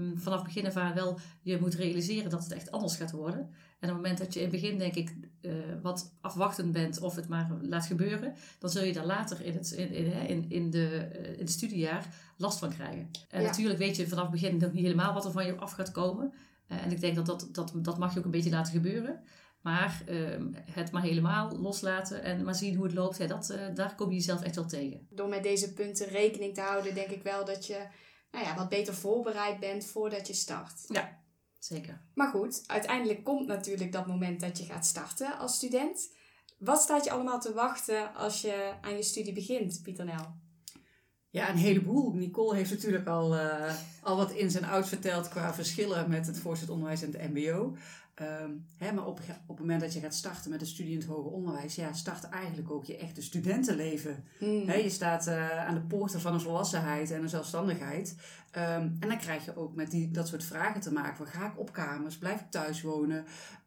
uh, 0.00 0.20
vanaf 0.20 0.42
begin 0.44 0.66
af 0.66 0.76
aan 0.76 0.94
wel 0.94 1.18
je 1.42 1.58
moet 1.60 1.74
realiseren 1.74 2.30
dat 2.30 2.42
het 2.42 2.52
echt 2.52 2.70
anders 2.70 2.96
gaat 2.96 3.10
worden. 3.10 3.40
En 3.40 3.88
op 3.88 3.94
het 3.94 4.02
moment 4.04 4.18
dat 4.18 4.34
je 4.34 4.40
in 4.40 4.50
het 4.50 4.60
begin, 4.60 4.78
denk 4.78 4.94
ik, 4.94 5.16
uh, 5.40 5.52
wat 5.82 6.14
afwachtend 6.20 6.72
bent 6.72 7.00
of 7.00 7.16
het 7.16 7.28
maar 7.28 7.50
laat 7.60 7.86
gebeuren, 7.86 8.34
dan 8.58 8.70
zul 8.70 8.84
je 8.84 8.92
daar 8.92 9.06
later 9.06 9.40
in 9.40 9.54
het, 9.54 9.70
in, 9.70 9.92
in, 9.92 10.12
in, 10.28 10.50
in, 10.50 10.70
de, 10.70 11.10
uh, 11.16 11.32
in 11.32 11.38
het 11.38 11.50
studiejaar 11.50 12.14
last 12.36 12.58
van 12.58 12.70
krijgen. 12.70 13.10
En 13.28 13.40
Ja. 13.40 13.46
natuurlijk 13.46 13.78
weet 13.78 13.96
je 13.96 14.08
vanaf 14.08 14.22
het 14.22 14.40
begin 14.40 14.56
nog 14.56 14.72
niet 14.72 14.82
helemaal 14.82 15.14
wat 15.14 15.24
er 15.24 15.32
van 15.32 15.46
je 15.46 15.54
af 15.54 15.72
gaat 15.72 15.90
komen. 15.90 16.32
Uh, 16.68 16.84
en 16.84 16.90
ik 16.90 17.00
denk 17.00 17.14
dat 17.14 17.26
dat, 17.26 17.48
dat 17.52 17.72
dat 17.74 17.98
mag 17.98 18.12
je 18.12 18.18
ook 18.18 18.24
een 18.24 18.30
beetje 18.30 18.50
laten 18.50 18.72
gebeuren. 18.72 19.20
Maar 19.60 20.02
ehm, 20.06 20.46
het 20.70 20.92
maar 20.92 21.02
helemaal 21.02 21.58
loslaten 21.58 22.22
en 22.22 22.44
maar 22.44 22.54
zien 22.54 22.74
hoe 22.74 22.84
het 22.84 22.94
loopt, 22.94 23.16
ja, 23.16 23.26
dat, 23.26 23.50
eh, 23.50 23.74
daar 23.74 23.94
kom 23.94 24.08
je 24.08 24.14
jezelf 24.14 24.42
echt 24.42 24.54
wel 24.54 24.66
tegen. 24.66 25.06
Door 25.10 25.28
met 25.28 25.42
deze 25.42 25.72
punten 25.72 26.08
rekening 26.08 26.54
te 26.54 26.60
houden, 26.60 26.94
denk 26.94 27.10
ik 27.10 27.22
wel 27.22 27.44
dat 27.44 27.66
je 27.66 27.86
nou 28.30 28.44
ja, 28.44 28.56
wat 28.56 28.68
beter 28.68 28.94
voorbereid 28.94 29.60
bent 29.60 29.84
voordat 29.84 30.26
je 30.26 30.34
start. 30.34 30.84
Zeker. 31.58 32.00
Maar 32.14 32.28
goed, 32.28 32.62
uiteindelijk 32.66 33.24
komt 33.24 33.46
natuurlijk 33.46 33.92
dat 33.92 34.06
moment 34.06 34.40
dat 34.40 34.58
je 34.58 34.64
gaat 34.64 34.86
starten 34.86 35.38
als 35.38 35.54
student. 35.54 36.10
Wat 36.58 36.80
staat 36.80 37.04
je 37.04 37.10
allemaal 37.10 37.40
te 37.40 37.52
wachten 37.52 38.14
als 38.14 38.40
je 38.40 38.72
aan 38.80 38.96
je 38.96 39.02
studie 39.02 39.32
begint, 39.32 39.80
Pieter 39.82 40.04
Nel? 40.04 40.34
Ja, 41.30 41.48
een 41.48 41.56
heleboel. 41.56 42.12
Nicole 42.12 42.56
heeft 42.56 42.70
natuurlijk 42.70 43.06
al, 43.06 43.36
uh, 43.36 43.74
al 44.02 44.16
wat 44.16 44.32
ins 44.32 44.54
en 44.54 44.64
outs 44.64 44.88
verteld 44.88 45.28
qua 45.28 45.54
verschillen 45.54 46.10
met 46.10 46.26
het 46.26 46.38
voortgezet 46.38 46.70
onderwijs 46.70 47.02
en 47.02 47.12
het 47.12 47.34
MBO. 47.34 47.76
Um, 48.20 48.66
hè, 48.76 48.92
maar 48.92 49.06
op, 49.06 49.20
op 49.46 49.56
het 49.56 49.58
moment 49.58 49.80
dat 49.80 49.92
je 49.92 50.00
gaat 50.00 50.14
starten 50.14 50.50
met 50.50 50.60
een 50.60 50.66
studie 50.66 50.92
in 50.92 50.98
het 50.98 51.08
hoger 51.08 51.32
onderwijs, 51.32 51.74
ja, 51.74 51.92
start 51.92 52.28
eigenlijk 52.28 52.70
ook 52.70 52.84
je 52.84 52.96
echte 52.96 53.22
studentenleven. 53.22 54.24
Hmm. 54.38 54.68
Hè, 54.68 54.74
je 54.74 54.90
staat 54.90 55.26
uh, 55.26 55.66
aan 55.66 55.74
de 55.74 55.80
poorten 55.80 56.20
van 56.20 56.34
een 56.34 56.40
volwassenheid 56.40 57.10
en 57.10 57.22
een 57.22 57.28
zelfstandigheid. 57.28 58.16
Um, 58.56 58.96
en 59.00 59.08
dan 59.08 59.18
krijg 59.18 59.44
je 59.44 59.56
ook 59.56 59.74
met 59.74 59.90
die, 59.90 60.10
dat 60.10 60.28
soort 60.28 60.44
vragen 60.44 60.80
te 60.80 60.92
maken. 60.92 61.16
Van, 61.16 61.26
ga 61.26 61.46
ik 61.46 61.58
op 61.58 61.72
kamers? 61.72 62.18
Blijf 62.18 62.40
ik 62.40 62.50
thuis 62.50 62.82
wonen? 62.82 63.24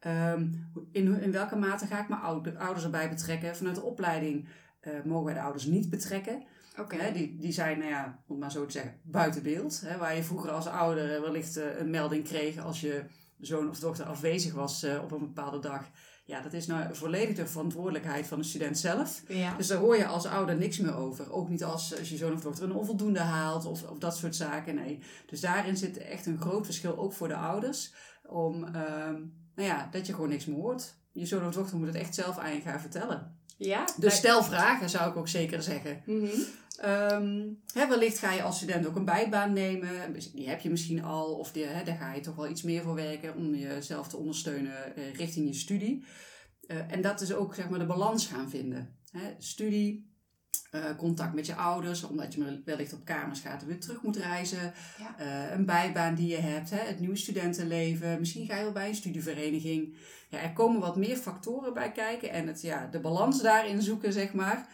Um, 0.07 0.71
in, 0.91 1.21
in 1.21 1.31
welke 1.31 1.55
mate 1.55 1.85
ga 1.85 2.01
ik 2.01 2.09
mijn 2.09 2.57
ouders 2.57 2.83
erbij 2.83 3.09
betrekken? 3.09 3.55
Vanuit 3.55 3.75
de 3.75 3.83
opleiding 3.83 4.47
uh, 4.81 4.93
mogen 5.03 5.25
wij 5.25 5.33
de 5.33 5.41
ouders 5.41 5.65
niet 5.65 5.89
betrekken. 5.89 6.43
Hè, 6.87 7.11
die, 7.11 7.37
die 7.37 7.51
zijn, 7.51 7.77
nou 7.77 7.89
ja, 7.89 8.05
om 8.05 8.13
het 8.27 8.39
maar 8.39 8.51
zo 8.51 8.65
te 8.65 8.71
zeggen, 8.71 8.95
buiten 9.01 9.43
beeld. 9.43 9.81
Hè, 9.85 9.97
waar 9.97 10.15
je 10.15 10.23
vroeger 10.23 10.51
als 10.51 10.67
ouder 10.67 11.21
wellicht 11.21 11.57
uh, 11.57 11.79
een 11.79 11.89
melding 11.89 12.23
kreeg 12.23 12.57
als 12.57 12.81
je 12.81 13.03
zoon 13.45 13.69
of 13.69 13.79
dochter 13.79 14.05
afwezig 14.05 14.53
was 14.53 14.83
uh, 14.83 15.01
op 15.03 15.11
een 15.11 15.19
bepaalde 15.19 15.59
dag. 15.59 15.89
Ja, 16.25 16.41
dat 16.41 16.53
is 16.53 16.67
nou 16.67 16.95
volledig 16.95 17.35
de 17.35 17.47
verantwoordelijkheid 17.47 18.27
van 18.27 18.39
de 18.39 18.45
student 18.45 18.77
zelf. 18.77 19.23
Ja. 19.27 19.55
Dus 19.57 19.67
daar 19.67 19.77
hoor 19.77 19.97
je 19.97 20.05
als 20.05 20.25
ouder 20.25 20.55
niks 20.55 20.77
meer 20.77 20.95
over. 20.95 21.31
Ook 21.31 21.49
niet 21.49 21.63
als, 21.63 21.99
als 21.99 22.09
je 22.09 22.17
zoon 22.17 22.33
of 22.33 22.41
dochter 22.41 22.63
een 22.63 22.75
onvoldoende 22.75 23.19
haalt 23.19 23.65
of, 23.65 23.83
of 23.83 23.97
dat 23.97 24.17
soort 24.17 24.35
zaken. 24.35 24.75
Nee. 24.75 24.99
Dus 25.25 25.39
daarin 25.39 25.77
zit 25.77 25.97
echt 25.97 26.25
een 26.25 26.41
groot 26.41 26.65
verschil, 26.65 26.97
ook 26.97 27.13
voor 27.13 27.27
de 27.27 27.35
ouders. 27.35 27.93
Om, 28.25 28.63
ehm, 28.63 29.13
nou 29.55 29.67
ja, 29.69 29.87
dat 29.91 30.07
je 30.07 30.13
gewoon 30.13 30.29
niks 30.29 30.45
meer 30.45 30.57
hoort. 30.57 30.93
Je 31.11 31.25
zoon 31.25 31.47
of 31.47 31.53
dochter 31.53 31.77
moet 31.77 31.87
het 31.87 31.95
echt 31.95 32.15
zelf 32.15 32.37
aan 32.37 32.53
je 32.53 32.61
gaan 32.61 32.79
vertellen. 32.79 33.37
Ja. 33.57 33.87
Dus 33.97 34.15
stel 34.15 34.43
vragen, 34.43 34.89
zou 34.89 35.09
ik 35.09 35.17
ook 35.17 35.27
zeker 35.27 35.63
zeggen. 35.63 36.01
Mhm. 36.05 36.39
Ehm, 36.75 37.49
hè, 37.73 37.87
wellicht 37.87 38.19
ga 38.19 38.31
je 38.31 38.43
als 38.43 38.57
student 38.57 38.87
ook 38.87 38.95
een 38.95 39.05
bijbaan 39.05 39.53
nemen. 39.53 40.15
Die 40.33 40.49
heb 40.49 40.59
je 40.59 40.69
misschien 40.69 41.03
al. 41.03 41.37
Of 41.37 41.51
die, 41.51 41.65
hè, 41.65 41.83
daar 41.83 41.95
ga 41.95 42.13
je 42.13 42.21
toch 42.21 42.35
wel 42.35 42.49
iets 42.49 42.61
meer 42.61 42.81
voor 42.81 42.95
werken 42.95 43.35
om 43.35 43.55
jezelf 43.55 44.07
te 44.07 44.17
ondersteunen 44.17 44.95
eh, 44.95 45.13
richting 45.13 45.47
je 45.47 45.53
studie. 45.53 46.05
Eh, 46.67 46.91
en 46.91 47.01
dat 47.01 47.21
is 47.21 47.33
ook 47.33 47.55
zeg 47.55 47.69
maar 47.69 47.79
de 47.79 47.85
balans 47.85 48.27
gaan 48.27 48.49
vinden. 48.49 48.97
Hè, 49.11 49.35
studie, 49.37 50.11
eh, 50.71 50.95
contact 50.97 51.33
met 51.33 51.45
je 51.45 51.55
ouders, 51.55 52.03
omdat 52.03 52.33
je 52.33 52.61
wellicht 52.65 52.93
op 52.93 53.05
kamers 53.05 53.39
gaat 53.39 53.61
en 53.61 53.67
weer 53.67 53.79
terug 53.79 54.01
moet 54.01 54.17
reizen. 54.17 54.73
Ja. 54.97 55.51
Een 55.53 55.65
bijbaan 55.65 56.15
die 56.15 56.27
je 56.27 56.39
hebt, 56.39 56.69
hè, 56.69 56.79
het 56.79 56.99
nieuwe 56.99 57.15
studentenleven. 57.15 58.19
Misschien 58.19 58.45
ga 58.45 58.57
je 58.57 58.63
wel 58.63 58.71
bij 58.71 58.87
een 58.87 58.95
studievereniging. 58.95 59.97
Ja, 60.29 60.39
er 60.39 60.53
komen 60.53 60.81
wat 60.81 60.95
meer 60.95 61.17
factoren 61.17 61.73
bij 61.73 61.91
kijken. 61.91 62.29
En 62.31 62.47
het, 62.47 62.61
ja, 62.61 62.87
de 62.87 62.99
balans 62.99 63.41
daarin 63.41 63.81
zoeken, 63.81 64.13
zeg 64.13 64.33
maar. 64.33 64.67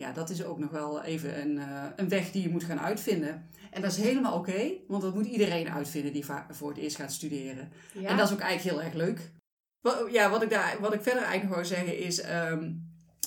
Ja, 0.00 0.12
dat 0.12 0.30
is 0.30 0.44
ook 0.44 0.58
nog 0.58 0.70
wel 0.70 1.02
even 1.02 1.40
een, 1.40 1.58
eh, 1.58 1.84
een 1.96 2.08
weg 2.08 2.30
die 2.30 2.42
je 2.42 2.48
moet 2.48 2.64
gaan 2.64 2.80
uitvinden. 2.80 3.48
En 3.70 3.82
dat 3.82 3.90
is 3.90 3.96
helemaal 3.96 4.38
oké, 4.38 4.70
want 4.88 5.02
dat 5.02 5.14
moet 5.14 5.26
iedereen 5.26 5.70
uitvinden 5.70 6.12
die 6.12 6.24
voor 6.50 6.68
het 6.68 6.78
eerst 6.78 6.96
gaat 6.96 7.12
studeren. 7.12 7.72
Ja. 7.92 8.08
En 8.08 8.16
dat 8.16 8.26
is 8.28 8.34
ook 8.34 8.40
eigenlijk 8.40 8.76
heel 8.76 8.86
erg 8.86 8.94
leuk. 8.94 9.32
Wat, 9.80 10.08
ja, 10.10 10.30
wat 10.30 10.42
ik, 10.42 10.50
daar, 10.50 10.76
wat 10.80 10.94
ik 10.94 11.02
verder 11.02 11.22
eigenlijk 11.22 11.54
wil 11.54 11.64
zeggen 11.64 11.98
is 11.98 12.20
ehm, 12.20 12.72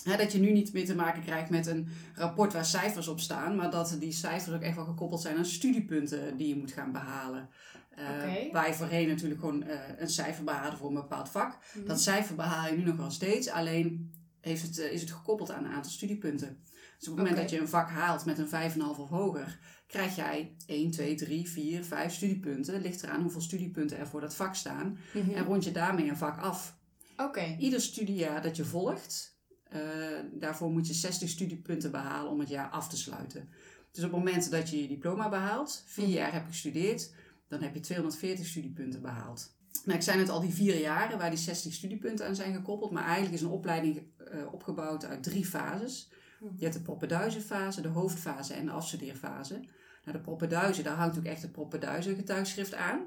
hè, 0.04 0.18
dat 0.18 0.32
je 0.32 0.40
nu 0.40 0.52
niet 0.52 0.74
meer 0.74 0.86
te 0.86 0.96
maken 0.96 1.24
krijgt 1.24 1.50
met 1.50 1.68
een 1.68 1.88
rapport 2.16 2.54
waar 2.54 2.66
cijfers 2.66 3.08
op 3.08 3.20
staan, 3.20 3.56
maar 3.56 3.72
dat 3.72 3.98
die 4.00 4.12
cijfers 4.12 4.56
ook 4.56 4.62
echt 4.62 4.76
wel 4.76 4.86
gekoppeld 4.86 5.22
zijn 5.22 5.38
aan 5.38 5.46
studiepunten 5.46 6.38
die 6.38 6.48
je 6.48 6.56
moet 6.56 6.72
gaan 6.72 6.92
behalen. 6.92 7.50
Eh, 7.90 8.06
Oké. 8.06 8.52
Waar 8.52 8.68
je 8.68 8.74
voorheen 8.74 9.08
natuurlijk 9.08 9.40
gewoon 9.40 9.64
eh, 9.64 9.80
een 9.98 10.10
cijfer 10.10 10.44
behaalde 10.44 10.78
voor 10.78 10.88
een 10.88 10.94
bepaald 10.94 11.30
vak. 11.30 11.58
Mhm. 11.74 11.88
Dat 11.88 12.02
cijfer 12.02 12.36
behaal 12.36 12.70
je 12.70 12.78
nu 12.78 12.84
nog 12.84 12.96
wel 12.96 13.12
steeds, 13.12 13.50
alleen 13.50 14.12
heeft 14.44 14.62
het, 14.62 14.80
eh, 14.80 14.92
is 14.92 15.02
het 15.02 15.12
gekoppeld 15.12 15.52
aan 15.52 15.66
een 15.66 15.72
aantal 15.72 15.92
studiepunten. 15.92 16.64
Dus 17.00 17.08
op 17.08 17.18
het 17.18 17.26
moment 17.26 17.36
dat 17.38 17.50
je 17.50 17.60
een 17.60 17.68
vak 17.68 17.90
haalt 17.90 18.26
met 18.26 18.38
een 18.38 18.48
5,5 18.48 19.00
of 19.00 19.10
hoger, 19.10 19.60
krijg 19.88 20.16
jij 20.16 20.56
1, 20.66 20.92
2, 20.92 21.16
3, 21.16 21.50
4, 21.50 21.84
5 21.84 22.14
studiepunten. 22.14 22.82
Ligt 22.82 23.04
eraan 23.04 23.22
hoeveel 23.22 23.42
studiepunten 23.42 23.98
er 23.98 24.08
voor 24.08 24.22
dat 24.22 24.36
vak 24.36 24.56
staan. 24.56 24.98
Mhm. 25.14 25.30
En 25.34 25.44
rond 25.46 25.64
je 25.64 25.72
daarmee 25.72 26.10
een 26.10 26.18
vak 26.18 26.38
af. 26.38 26.78
Oké. 27.18 27.56
Ieder 27.60 27.82
studiejaar 27.82 28.42
dat 28.42 28.56
je 28.56 28.66
volgt, 28.66 29.38
eh, 29.64 29.80
daarvoor 30.34 30.72
moet 30.72 30.88
je 30.88 30.94
60 30.94 31.30
studiepunten 31.30 31.92
behalen 31.92 32.32
om 32.32 32.40
het 32.40 32.50
jaar 32.50 32.70
af 32.70 32.90
te 32.90 32.98
sluiten. 32.98 33.50
Dus 33.92 34.04
op 34.04 34.12
het 34.12 34.20
moment 34.20 34.52
dat 34.52 34.70
je 34.70 34.82
je 34.82 34.88
diploma 34.88 35.30
behaalt, 35.30 35.84
vier 35.86 36.06
Mhm. 36.06 36.14
jaar 36.14 36.34
heb 36.34 36.46
gestudeerd, 36.48 37.12
dan 37.48 37.62
heb 37.62 37.74
je 37.74 37.80
240 37.80 38.46
studiepunten 38.48 39.02
behaald. 39.02 39.53
Nou, 39.84 39.98
ik 39.98 40.04
zei 40.04 40.18
net 40.18 40.30
al 40.30 40.40
die 40.40 40.54
vier 40.54 40.80
jaren 40.80 41.18
waar 41.18 41.30
die 41.30 41.40
60 41.40 41.74
studiepunten 41.74 42.28
aan 42.28 42.36
zijn 42.36 42.54
gekoppeld, 42.54 42.92
maar 42.92 43.04
eigenlijk 43.04 43.34
is 43.34 43.42
een 43.42 43.48
opleiding 43.48 44.02
eh, 44.18 44.54
opgebouwd 44.54 45.06
uit 45.06 45.24
drie 45.24 45.46
fases. 45.46 46.10
Mhm. 46.40 46.54
Je 46.56 46.64
hebt 46.64 46.78
de 46.78 46.82
proppenduizenfase, 46.82 47.82
de 47.82 47.88
hoofdfase 47.88 48.54
en 48.54 48.66
de 48.66 48.72
afstudeerfase. 48.72 49.54
Nou, 50.04 50.18
de 50.18 50.24
proppenduizen, 50.24 50.84
daar 50.84 50.96
hangt 50.96 51.18
ook 51.18 51.24
echt 51.24 51.42
het 51.42 51.52
proppenduizen 51.52 52.16
getuigschrift 52.16 52.74
aan. 52.74 53.00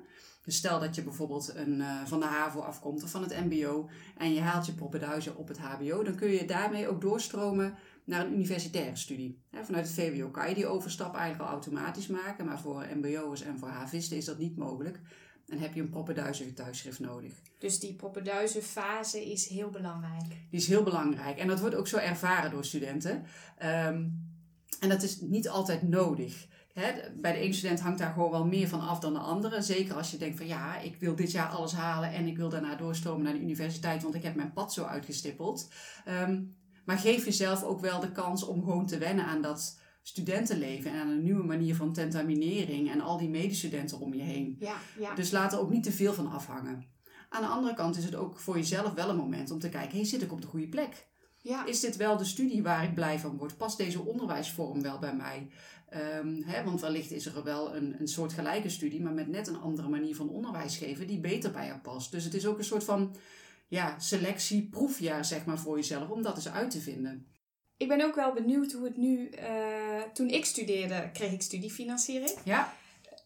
Dus 0.44 0.56
stel 0.56 0.80
dat 0.80 0.94
je 0.94 1.02
bijvoorbeeld 1.02 1.52
een, 1.54 1.80
eh, 1.80 2.04
van 2.04 2.20
de 2.20 2.26
HAVO 2.26 2.60
afkomt 2.60 3.02
of 3.02 3.10
van 3.10 3.22
het 3.22 3.44
MBO 3.44 3.88
en 4.16 4.34
je 4.34 4.40
haalt 4.40 4.66
je 4.66 4.72
proppenduizen 4.72 5.36
op 5.36 5.48
het 5.48 5.58
HBO, 5.58 6.02
dan 6.02 6.14
kun 6.14 6.30
je 6.30 6.44
daarmee 6.44 6.88
ook 6.88 7.00
doorstromen 7.00 7.74
naar 8.04 8.26
een 8.26 8.32
universitaire 8.32 8.96
studie. 8.96 9.42
Vanuit 9.62 9.86
het 9.86 9.94
VWO 9.94 10.30
kan 10.30 10.48
je 10.48 10.54
die 10.54 10.66
overstap 10.66 11.14
eigenlijk 11.14 11.44
al 11.44 11.54
automatisch 11.54 12.06
maken, 12.06 12.44
maar 12.44 12.60
voor 12.60 12.86
MBO'ers 12.94 13.42
en 13.42 13.58
voor 13.58 13.68
havisten 13.68 14.16
is 14.16 14.24
dat 14.24 14.38
niet 14.38 14.56
mogelijk. 14.56 15.00
En 15.48 15.58
heb 15.58 15.74
je 15.74 15.80
een 15.80 15.90
proppenduizen 15.90 16.46
getuigschrift 16.46 17.00
nodig. 17.00 17.32
Dus 17.58 17.78
die 17.78 17.94
poppenduizenfase 17.94 19.30
is 19.30 19.48
heel 19.48 19.70
belangrijk. 19.70 20.28
Die 20.50 20.60
is 20.60 20.68
heel 20.68 20.82
belangrijk. 20.82 21.38
En 21.38 21.48
dat 21.48 21.60
wordt 21.60 21.74
ook 21.74 21.88
zo 21.88 21.96
ervaren 21.96 22.50
door 22.50 22.64
studenten. 22.64 23.24
Ehm, 23.58 24.04
en 24.80 24.88
dat 24.88 25.02
is 25.02 25.20
niet 25.20 25.48
altijd 25.48 25.82
nodig. 25.82 26.46
Bij 27.14 27.32
de 27.32 27.38
ene 27.38 27.52
student 27.52 27.80
hangt 27.80 27.98
daar 27.98 28.12
gewoon 28.12 28.30
wel 28.30 28.46
meer 28.46 28.68
van 28.68 28.80
af 28.80 28.98
dan 28.98 29.12
de 29.12 29.18
andere. 29.18 29.62
Zeker 29.62 29.94
als 29.94 30.10
je 30.10 30.16
denkt 30.16 30.36
van 30.36 30.46
ja, 30.46 30.78
ik 30.78 30.96
wil 30.96 31.16
dit 31.16 31.30
jaar 31.30 31.48
alles 31.48 31.72
halen 31.72 32.12
en 32.12 32.26
ik 32.26 32.36
wil 32.36 32.48
daarna 32.48 32.74
doorstromen 32.74 33.24
naar 33.24 33.32
de 33.32 33.40
universiteit, 33.40 34.02
want 34.02 34.14
ik 34.14 34.22
heb 34.22 34.34
mijn 34.34 34.52
pad 34.52 34.72
zo 34.72 34.84
uitgestippeld. 34.84 35.70
Ehm, 36.04 36.42
maar 36.84 36.98
geef 36.98 37.24
jezelf 37.24 37.62
ook 37.62 37.80
wel 37.80 38.00
de 38.00 38.12
kans 38.12 38.44
om 38.44 38.64
gewoon 38.64 38.86
te 38.86 38.98
wennen 38.98 39.24
aan 39.24 39.42
dat 39.42 39.78
studentenleven 40.08 40.90
en 40.90 41.00
aan 41.00 41.08
een 41.08 41.22
nieuwe 41.22 41.44
manier 41.44 41.74
van 41.74 41.92
tentaminering 41.92 42.90
en 42.90 43.00
al 43.00 43.18
die 43.18 43.28
medestudenten 43.28 44.00
om 44.00 44.14
je 44.14 44.22
heen. 44.22 44.56
Ja, 44.58 44.76
ja. 44.98 45.14
Dus 45.14 45.30
laat 45.30 45.52
er 45.52 45.60
ook 45.60 45.70
niet 45.70 45.82
te 45.82 45.92
veel 45.92 46.12
van 46.12 46.30
afhangen. 46.30 46.84
Aan 47.28 47.42
de 47.42 47.48
andere 47.48 47.74
kant 47.74 47.96
is 47.96 48.04
het 48.04 48.14
ook 48.14 48.38
voor 48.38 48.56
jezelf 48.56 48.92
wel 48.92 49.08
een 49.08 49.16
moment 49.16 49.50
om 49.50 49.58
te 49.58 49.68
kijken: 49.68 49.96
hey, 49.96 50.06
zit 50.06 50.22
ik 50.22 50.32
op 50.32 50.40
de 50.40 50.46
goede 50.46 50.68
plek? 50.68 51.06
ja. 51.42 51.66
Is 51.66 51.80
dit 51.80 51.96
wel 51.96 52.16
de 52.16 52.24
studie 52.24 52.62
waar 52.62 52.84
ik 52.84 52.94
blij 52.94 53.18
van 53.18 53.36
word? 53.36 53.56
Past 53.56 53.76
deze 53.76 54.00
onderwijsvorm 54.00 54.82
wel 54.82 54.98
bij 54.98 55.14
mij? 55.14 55.48
Ehm, 55.88 56.42
hè, 56.42 56.64
want 56.64 56.80
wellicht 56.80 57.10
is 57.10 57.26
er 57.26 57.44
wel 57.44 57.76
een, 57.76 58.00
een 58.00 58.08
soort 58.08 58.32
gelijke 58.32 58.68
studie, 58.68 59.02
maar 59.02 59.12
met 59.12 59.28
net 59.28 59.46
een 59.46 59.60
andere 59.60 59.88
manier 59.88 60.16
van 60.16 60.28
onderwijs 60.28 60.76
geven 60.76 61.06
die 61.06 61.20
beter 61.20 61.50
bij 61.50 61.66
jou 61.66 61.78
past. 61.78 62.10
Dus 62.10 62.24
het 62.24 62.34
is 62.34 62.46
ook 62.46 62.58
een 62.58 62.64
soort 62.64 62.84
van 62.84 63.16
ja, 63.68 63.98
selectie, 63.98 64.68
proefjaar 64.68 65.24
zeg 65.24 65.44
maar 65.44 65.58
voor 65.58 65.76
jezelf 65.76 66.08
om 66.08 66.22
dat 66.22 66.36
eens 66.36 66.48
uit 66.48 66.70
te 66.70 66.80
vinden. 66.80 67.26
Ik 67.76 67.88
ben 67.88 68.00
ook 68.04 68.14
wel 68.14 68.32
benieuwd 68.32 68.72
hoe 68.72 68.84
het 68.84 68.96
nu... 68.96 69.28
eh, 69.28 70.00
toen 70.12 70.28
ik 70.28 70.44
studeerde, 70.44 71.10
kreeg 71.12 71.32
ik 71.32 71.42
studiefinanciering. 71.42 72.38
Ja, 72.44 72.74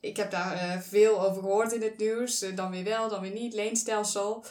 Ik 0.01 0.17
heb 0.17 0.31
daar 0.31 0.53
eh, 0.53 0.81
veel 0.81 1.21
over 1.29 1.43
gehoord 1.43 1.73
in 1.73 1.83
het 1.83 1.99
nieuws. 1.99 2.43
Eh, 2.43 2.57
dan 2.57 2.71
weer 2.71 2.85
wel, 2.85 3.09
dan 3.09 3.21
weer 3.21 3.33
niet. 3.33 3.55
Leenstelsel. 3.55 4.45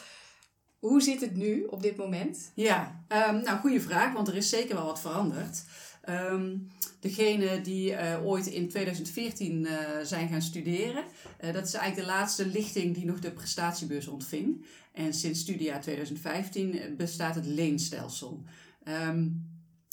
Hoe 0.78 1.02
zit 1.02 1.20
het 1.20 1.36
nu 1.36 1.64
op 1.64 1.82
dit 1.82 1.96
moment? 1.96 2.50
Ja, 2.54 3.04
ehm, 3.08 3.42
nou 3.42 3.58
goede 3.58 3.80
vraag, 3.80 4.12
want 4.12 4.28
er 4.28 4.36
is 4.36 4.48
zeker 4.48 4.74
wel 4.74 4.84
wat 4.84 5.00
veranderd. 5.00 5.62
Ehm 6.02 6.56
degene 7.00 7.60
die 7.60 7.96
ooit 8.24 8.46
in 8.46 8.68
2014 8.68 9.66
eh, 9.66 9.76
zijn 10.02 10.28
gaan 10.28 10.42
studeren, 10.42 11.04
dat 11.52 11.66
is 11.66 11.74
eigenlijk 11.74 11.94
de 11.96 12.12
laatste 12.14 12.46
lichting 12.46 12.94
die 12.94 13.04
nog 13.04 13.18
de 13.18 13.30
prestatiebeurs 13.30 14.06
ontving. 14.06 14.64
En 14.92 15.14
sinds 15.14 15.40
studiejaar 15.40 15.80
2015 15.80 16.94
bestaat 16.96 17.34
het 17.34 17.46
leenstelsel. 17.46 18.42
Ehm, 18.84 19.26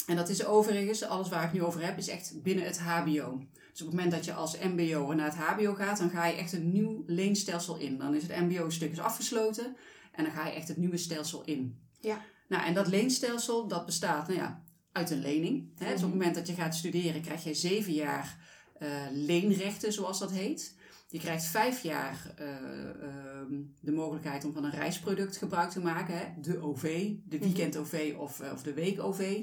en 0.07 0.15
dat 0.15 0.29
is 0.29 0.45
overigens, 0.45 1.03
alles 1.03 1.29
waar 1.29 1.43
ik 1.43 1.53
nu 1.53 1.63
over 1.63 1.85
heb, 1.85 1.97
is 1.97 2.07
echt 2.07 2.43
binnen 2.43 2.65
het 2.65 2.79
HBO. 2.79 3.43
Dus 3.71 3.81
op 3.81 3.87
het 3.87 3.95
moment 3.95 4.11
dat 4.11 4.25
je 4.25 4.33
als 4.33 4.57
MBO 4.57 5.13
naar 5.13 5.25
het 5.25 5.35
HBO 5.35 5.73
gaat, 5.73 5.97
dan 5.97 6.09
ga 6.09 6.25
je 6.25 6.35
echt 6.35 6.53
een 6.53 6.71
nieuw 6.71 7.03
leenstelsel 7.05 7.77
in. 7.77 7.97
Dan 7.97 8.15
is 8.15 8.23
het 8.27 8.39
MBO-stuk 8.39 8.91
is 8.91 8.99
afgesloten 8.99 9.75
en 10.11 10.23
dan 10.23 10.33
ga 10.33 10.47
je 10.47 10.53
echt 10.53 10.67
het 10.67 10.77
nieuwe 10.77 10.97
stelsel 10.97 11.43
in. 11.45 11.77
Ja. 11.99 12.21
Nou, 12.47 12.65
en 12.65 12.73
dat 12.73 12.87
leenstelsel, 12.87 13.67
dat 13.67 13.85
bestaat, 13.85 14.27
nou 14.27 14.39
ja, 14.39 14.63
uit 14.91 15.09
een 15.09 15.21
lening. 15.21 15.69
Hè? 15.77 15.85
Dus 15.85 16.03
op 16.03 16.11
het 16.11 16.17
moment 16.17 16.35
dat 16.35 16.47
je 16.47 16.53
gaat 16.53 16.75
studeren, 16.75 17.21
krijg 17.21 17.43
je 17.43 17.53
zeven 17.53 17.93
jaar 17.93 18.37
eh, 18.79 18.89
leenrechten, 19.11 19.93
zoals 19.93 20.19
dat 20.19 20.31
heet. 20.31 20.75
Je 21.09 21.19
krijgt 21.19 21.45
vijf 21.45 21.83
jaar 21.83 22.33
eh, 22.35 22.47
ehm, 22.89 23.53
de 23.79 23.91
mogelijkheid 23.91 24.45
om 24.45 24.53
van 24.53 24.63
een 24.63 24.71
reisproduct 24.71 25.37
gebruik 25.37 25.69
te 25.69 25.79
maken. 25.79 26.17
Hè? 26.17 26.25
De 26.41 26.61
OV, 26.61 27.11
de 27.25 27.39
weekend-OV 27.39 28.15
of, 28.17 28.39
eh, 28.39 28.51
of 28.53 28.63
de 28.63 28.73
week-OV. 28.73 29.41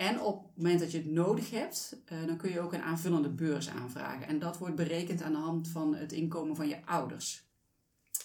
En 0.00 0.20
op 0.20 0.42
het 0.42 0.56
moment 0.56 0.80
dat 0.80 0.90
je 0.90 0.98
het 0.98 1.10
nodig 1.10 1.50
hebt, 1.50 1.96
eh, 2.04 2.26
dan 2.26 2.36
kun 2.36 2.50
je 2.50 2.60
ook 2.60 2.72
een 2.72 2.82
aanvullende 2.82 3.28
beurs 3.28 3.68
aanvragen. 3.68 4.26
En 4.26 4.38
dat 4.38 4.58
wordt 4.58 4.74
berekend 4.74 5.22
aan 5.22 5.32
de 5.32 5.38
hand 5.38 5.68
van 5.68 5.94
het 5.94 6.12
inkomen 6.12 6.56
van 6.56 6.68
je 6.68 6.86
ouders. 6.86 7.48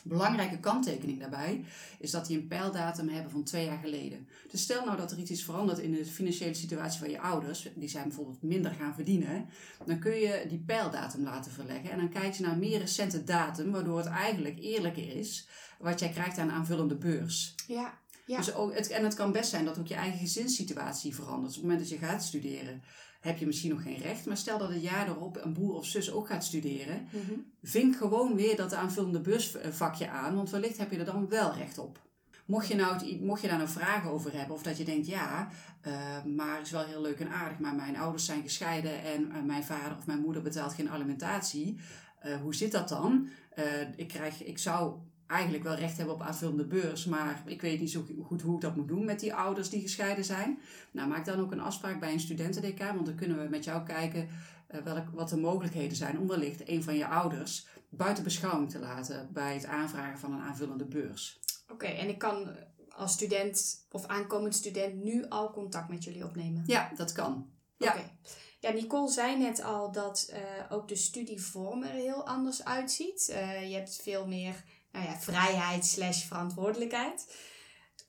Belangrijke 0.03 0.59
kanttekening 0.59 1.19
daarbij 1.19 1.65
is 1.99 2.11
dat 2.11 2.25
die 2.27 2.37
een 2.37 2.47
pijldatum 2.47 3.07
hebben 3.07 3.31
van 3.31 3.43
twee 3.43 3.65
jaar 3.65 3.77
geleden. 3.77 4.27
Dus 4.51 4.61
stel 4.61 4.85
nou 4.85 4.97
dat 4.97 5.11
er 5.11 5.17
iets 5.17 5.31
is 5.31 5.43
veranderd 5.43 5.79
in 5.79 5.91
de 5.91 6.05
financiële 6.05 6.53
situatie 6.53 6.99
van 6.99 7.09
je 7.09 7.19
ouders, 7.19 7.69
die 7.75 7.89
zijn 7.89 8.07
bijvoorbeeld 8.07 8.41
minder 8.41 8.71
gaan 8.71 8.93
verdienen, 8.93 9.49
dan 9.85 9.99
kun 9.99 10.15
je 10.15 10.45
die 10.49 10.63
pijldatum 10.65 11.23
laten 11.23 11.51
verleggen 11.51 11.91
en 11.91 11.97
dan 11.97 12.09
kijk 12.09 12.33
je 12.33 12.43
naar 12.43 12.57
meer 12.57 12.79
recente 12.79 13.23
datum, 13.23 13.71
waardoor 13.71 13.97
het 13.97 14.07
eigenlijk 14.07 14.59
eerlijker 14.59 15.15
is 15.15 15.47
wat 15.79 15.99
jij 15.99 16.09
krijgt 16.09 16.37
aan 16.37 16.51
aanvullende 16.51 16.95
beurs. 16.95 17.55
Ja, 17.67 17.99
ja. 18.25 18.37
Dus 18.37 18.53
ook, 18.53 18.73
het, 18.73 18.89
en 18.89 19.03
het 19.03 19.13
kan 19.13 19.31
best 19.31 19.49
zijn 19.49 19.65
dat 19.65 19.79
ook 19.79 19.87
je 19.87 19.95
eigen 19.95 20.19
gezinssituatie 20.19 21.15
verandert. 21.15 21.47
Dus 21.47 21.55
op 21.55 21.61
het 21.61 21.71
moment 21.71 21.89
dat 21.89 21.99
je 21.99 22.05
gaat 22.05 22.23
studeren, 22.23 22.83
heb 23.25 23.37
je 23.37 23.45
misschien 23.45 23.69
nog 23.69 23.81
geen 23.81 24.01
recht. 24.01 24.25
Maar 24.25 24.37
stel 24.37 24.57
dat 24.57 24.69
het 24.69 24.81
jaar 24.81 25.07
erop 25.07 25.39
een 25.43 25.53
broer 25.53 25.75
of 25.75 25.85
zus 25.85 26.11
ook 26.11 26.27
gaat 26.27 26.43
studeren. 26.43 27.07
Mhm. 27.11 27.39
Vink 27.63 27.95
gewoon 27.95 28.35
weer 28.35 28.55
dat 28.55 28.73
aanvullende 28.73 29.21
beursvakje 29.21 30.09
aan, 30.09 30.35
want 30.35 30.49
wellicht 30.49 30.77
heb 30.77 30.91
je 30.91 30.97
er 30.97 31.05
dan 31.05 31.29
wel 31.29 31.53
recht 31.53 31.77
op. 31.77 32.03
Mocht 32.45 32.67
je, 32.67 32.75
nou, 32.75 33.19
mocht 33.21 33.41
je 33.41 33.47
daar 33.47 33.57
nou 33.57 33.69
vragen 33.69 34.09
over 34.09 34.33
hebben, 34.33 34.55
of 34.55 34.63
dat 34.63 34.77
je 34.77 34.83
denkt, 34.83 35.07
ja, 35.07 35.49
eh, 35.81 36.23
maar 36.23 36.57
het 36.57 36.65
is 36.65 36.71
wel 36.71 36.85
heel 36.85 37.01
leuk 37.01 37.19
en 37.19 37.31
aardig, 37.31 37.59
maar 37.59 37.75
mijn 37.75 37.97
ouders 37.97 38.25
zijn 38.25 38.41
gescheiden 38.41 39.03
en 39.03 39.31
eh, 39.31 39.41
mijn 39.41 39.63
vader 39.63 39.97
of 39.97 40.05
mijn 40.05 40.21
moeder 40.21 40.41
betaalt 40.41 40.73
geen 40.73 40.89
alimentatie. 40.89 41.79
Eh, 42.19 42.41
hoe 42.41 42.55
zit 42.55 42.71
dat 42.71 42.89
dan? 42.89 43.29
Ik, 43.95 44.07
krijg, 44.07 44.43
ik 44.43 44.57
zou 44.57 44.99
eigenlijk 45.27 45.63
wel 45.63 45.75
recht 45.75 45.97
hebben 45.97 46.15
op 46.15 46.21
aanvullende 46.21 46.65
beurs, 46.65 47.05
maar 47.05 47.43
ik 47.45 47.61
weet 47.61 47.79
niet 47.79 47.91
zo 47.91 48.05
goed 48.23 48.41
hoe 48.41 48.55
ik 48.55 48.61
dat 48.61 48.75
moet 48.75 48.87
doen 48.87 49.05
met 49.05 49.19
die 49.19 49.33
ouders 49.33 49.69
die 49.69 49.81
gescheiden 49.81 50.25
zijn. 50.25 50.59
Nou, 50.91 51.07
maak 51.07 51.25
dan 51.25 51.39
ook 51.39 51.51
een 51.51 51.59
afspraak 51.59 51.99
bij 51.99 52.13
een 52.13 52.19
studentendk, 52.19 52.77
want 52.77 53.05
dan 53.05 53.15
kunnen 53.15 53.43
we 53.43 53.49
met 53.49 53.63
jou 53.63 53.83
kijken 53.83 54.27
uh, 54.71 54.81
welk, 54.81 55.09
wat 55.09 55.29
de 55.29 55.37
mogelijkheden 55.37 55.97
zijn 55.97 56.19
om 56.19 56.27
wellicht 56.27 56.69
een 56.69 56.83
van 56.83 56.95
je 56.95 57.07
ouders 57.07 57.67
buiten 57.89 58.23
beschouwing 58.23 58.69
te 58.69 58.79
laten 58.79 59.29
bij 59.33 59.53
het 59.53 59.65
aanvragen 59.65 60.19
van 60.19 60.33
een 60.33 60.41
aanvullende 60.41 60.85
beurs. 60.85 61.39
Oké, 61.71 61.85
en 61.85 62.09
ik 62.09 62.17
kan 62.17 62.49
als 62.89 63.11
student 63.11 63.85
of 63.91 64.05
aankomend 64.05 64.55
student 64.55 65.03
nu 65.03 65.25
al 65.29 65.51
contact 65.51 65.89
met 65.89 66.03
jullie 66.03 66.25
opnemen? 66.25 66.63
Ja, 66.65 66.91
dat 66.95 67.11
kan. 67.11 67.49
Ja. 67.77 67.89
Oké. 67.89 68.11
Ja, 68.59 68.71
Nicole 68.71 69.11
zei 69.11 69.37
net 69.37 69.63
al 69.63 69.91
dat 69.91 70.29
uh, 70.33 70.37
ook 70.69 70.87
de 70.87 70.95
studievorm 70.95 71.83
er 71.83 71.93
heel 71.93 72.27
anders 72.27 72.63
uitziet. 72.63 73.29
Uh, 73.29 73.69
je 73.69 73.75
hebt 73.75 73.99
veel 74.01 74.27
meer 74.27 74.63
nou 74.95 75.07
ja, 75.07 75.19
vrijheid 75.19 75.85
slash 75.85 76.25
verantwoordelijkheid. 76.25 77.35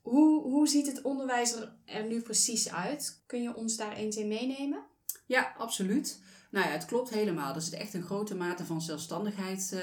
Hoe, 0.02 0.43
hoe 0.43 0.69
ziet 0.69 0.87
het 0.87 1.02
onderwijs 1.02 1.55
er 1.85 2.05
nu 2.05 2.21
precies 2.21 2.73
uit? 2.73 3.23
Kun 3.26 3.43
je 3.43 3.55
ons 3.55 3.76
daar 3.76 3.93
eens 3.93 4.16
in 4.16 4.28
meenemen? 4.28 4.85
Ja, 5.26 5.55
absoluut. 5.59 6.21
Nou 6.50 6.66
ja, 6.66 6.73
het 6.73 6.85
klopt 6.85 7.11
helemaal. 7.11 7.55
Er 7.55 7.61
zit 7.61 7.73
echt 7.73 7.95
een 7.95 8.02
grote 8.02 8.35
mate 8.35 8.64
van 8.64 8.83
zelfstandigheid 8.83 9.71
uh, 9.75 9.81